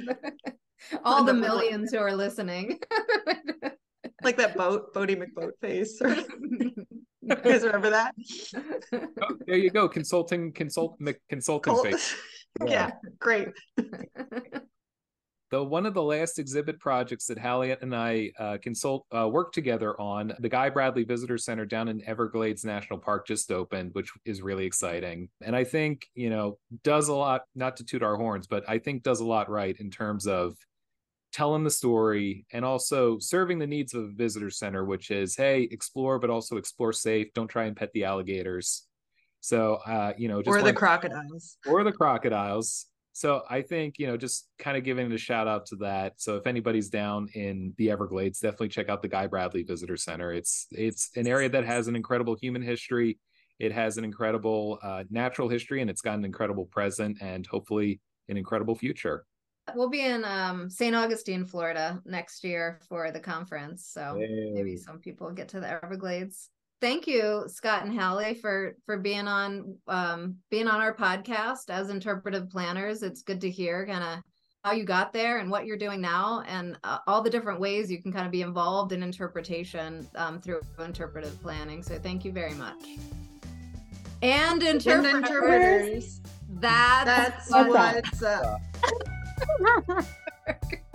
All 1.04 1.22
the 1.24 1.32
The- 1.32 1.38
millions 1.40 1.92
who 1.92 1.98
are 1.98 2.14
listening. 2.14 2.78
Like 4.22 4.36
that 4.38 4.56
boat, 4.56 4.92
Boaty 4.94 5.16
McBoat 5.16 5.52
face. 5.60 6.00
you 6.00 7.34
guys 7.36 7.62
remember 7.62 7.90
that? 7.90 8.14
Oh, 8.92 9.36
there 9.46 9.56
you 9.56 9.70
go. 9.70 9.88
Consulting, 9.88 10.52
consult, 10.52 10.96
Mc- 11.00 11.20
consulting. 11.28 11.74
Cool. 11.74 11.84
face. 11.84 12.16
yeah, 12.66 12.90
great. 13.20 13.48
The 15.50 15.62
one 15.62 15.86
of 15.86 15.94
the 15.94 16.02
last 16.02 16.40
exhibit 16.40 16.80
projects 16.80 17.26
that 17.26 17.38
Halley 17.38 17.70
and 17.70 17.94
I 17.94 18.32
uh, 18.38 18.58
consult 18.60 19.06
uh, 19.16 19.28
work 19.28 19.52
together 19.52 19.98
on, 20.00 20.32
the 20.40 20.48
Guy 20.48 20.70
Bradley 20.70 21.04
Visitor 21.04 21.38
Center 21.38 21.64
down 21.64 21.86
in 21.86 22.02
Everglades 22.04 22.64
National 22.64 22.98
Park 22.98 23.28
just 23.28 23.52
opened, 23.52 23.90
which 23.92 24.10
is 24.24 24.42
really 24.42 24.66
exciting. 24.66 25.28
And 25.40 25.54
I 25.54 25.62
think 25.62 26.06
you 26.14 26.30
know 26.30 26.58
does 26.82 27.08
a 27.08 27.14
lot, 27.14 27.42
not 27.54 27.76
to 27.76 27.84
toot 27.84 28.02
our 28.02 28.16
horns, 28.16 28.48
but 28.48 28.64
I 28.68 28.78
think 28.78 29.04
does 29.04 29.20
a 29.20 29.26
lot 29.26 29.48
right 29.48 29.76
in 29.78 29.90
terms 29.90 30.26
of 30.26 30.56
telling 31.32 31.62
the 31.62 31.70
story 31.70 32.46
and 32.52 32.64
also 32.64 33.18
serving 33.18 33.58
the 33.58 33.66
needs 33.66 33.94
of 33.94 34.04
a 34.04 34.12
visitor 34.12 34.50
center, 34.50 34.84
which 34.84 35.10
is 35.10 35.36
hey, 35.36 35.68
explore, 35.70 36.18
but 36.18 36.30
also 36.30 36.56
explore 36.56 36.92
safe. 36.92 37.28
Don't 37.34 37.48
try 37.48 37.66
and 37.66 37.76
pet 37.76 37.92
the 37.92 38.04
alligators. 38.04 38.84
So 39.40 39.74
uh, 39.86 40.12
you 40.18 40.26
know, 40.26 40.42
just 40.42 40.56
Or 40.56 40.62
the 40.62 40.72
crocodiles. 40.72 41.58
or 41.66 41.84
the 41.84 41.92
crocodiles. 41.92 42.86
So 43.16 43.44
I 43.48 43.62
think, 43.62 43.98
you 43.98 44.06
know, 44.06 44.18
just 44.18 44.46
kind 44.58 44.76
of 44.76 44.84
giving 44.84 45.10
a 45.10 45.16
shout 45.16 45.48
out 45.48 45.64
to 45.68 45.76
that. 45.76 46.20
So 46.20 46.36
if 46.36 46.46
anybody's 46.46 46.90
down 46.90 47.28
in 47.32 47.72
the 47.78 47.90
Everglades, 47.90 48.40
definitely 48.40 48.68
check 48.68 48.90
out 48.90 49.00
the 49.00 49.08
Guy 49.08 49.26
Bradley 49.26 49.62
Visitor 49.62 49.96
Center. 49.96 50.34
It's 50.34 50.66
it's 50.70 51.12
an 51.16 51.26
area 51.26 51.48
that 51.48 51.64
has 51.64 51.88
an 51.88 51.96
incredible 51.96 52.36
human 52.38 52.60
history. 52.60 53.18
It 53.58 53.72
has 53.72 53.96
an 53.96 54.04
incredible 54.04 54.78
uh, 54.82 55.04
natural 55.08 55.48
history 55.48 55.80
and 55.80 55.88
it's 55.88 56.02
got 56.02 56.18
an 56.18 56.26
incredible 56.26 56.66
present 56.66 57.16
and 57.22 57.46
hopefully 57.46 58.02
an 58.28 58.36
incredible 58.36 58.74
future. 58.74 59.24
We'll 59.74 59.88
be 59.88 60.04
in 60.04 60.22
um, 60.26 60.68
St. 60.68 60.94
Augustine, 60.94 61.46
Florida 61.46 62.02
next 62.04 62.44
year 62.44 62.80
for 62.86 63.10
the 63.12 63.20
conference. 63.20 63.88
So 63.90 64.22
maybe 64.52 64.76
some 64.76 64.98
people 64.98 65.30
get 65.30 65.48
to 65.48 65.60
the 65.60 65.82
Everglades. 65.82 66.50
Thank 66.80 67.06
you, 67.06 67.44
Scott 67.48 67.84
and 67.84 67.98
Halley, 67.98 68.34
for 68.34 68.76
for 68.84 68.98
being 68.98 69.26
on 69.26 69.76
um, 69.88 70.36
being 70.50 70.68
on 70.68 70.80
our 70.80 70.94
podcast 70.94 71.70
as 71.70 71.88
interpretive 71.90 72.50
planners. 72.50 73.02
It's 73.02 73.22
good 73.22 73.40
to 73.40 73.50
hear 73.50 73.86
kind 73.86 74.04
of 74.04 74.22
how 74.62 74.72
you 74.72 74.84
got 74.84 75.12
there 75.12 75.38
and 75.38 75.50
what 75.50 75.64
you're 75.64 75.78
doing 75.78 76.00
now, 76.00 76.42
and 76.46 76.76
uh, 76.84 76.98
all 77.06 77.22
the 77.22 77.30
different 77.30 77.60
ways 77.60 77.90
you 77.90 78.02
can 78.02 78.12
kind 78.12 78.26
of 78.26 78.32
be 78.32 78.42
involved 78.42 78.92
in 78.92 79.02
interpretation 79.02 80.06
um, 80.16 80.40
through 80.40 80.60
interpretive 80.78 81.40
planning. 81.40 81.82
So 81.82 81.98
thank 81.98 82.24
you 82.24 82.32
very 82.32 82.54
much. 82.54 82.84
And 84.22 84.62
And 84.62 84.84
interpreters, 84.84 85.14
interpreters. 85.14 86.20
that's, 86.60 87.48
That's 87.48 87.50
What's 87.50 88.22
up? 88.22 88.60
what's 89.60 89.98
up. 89.98 90.04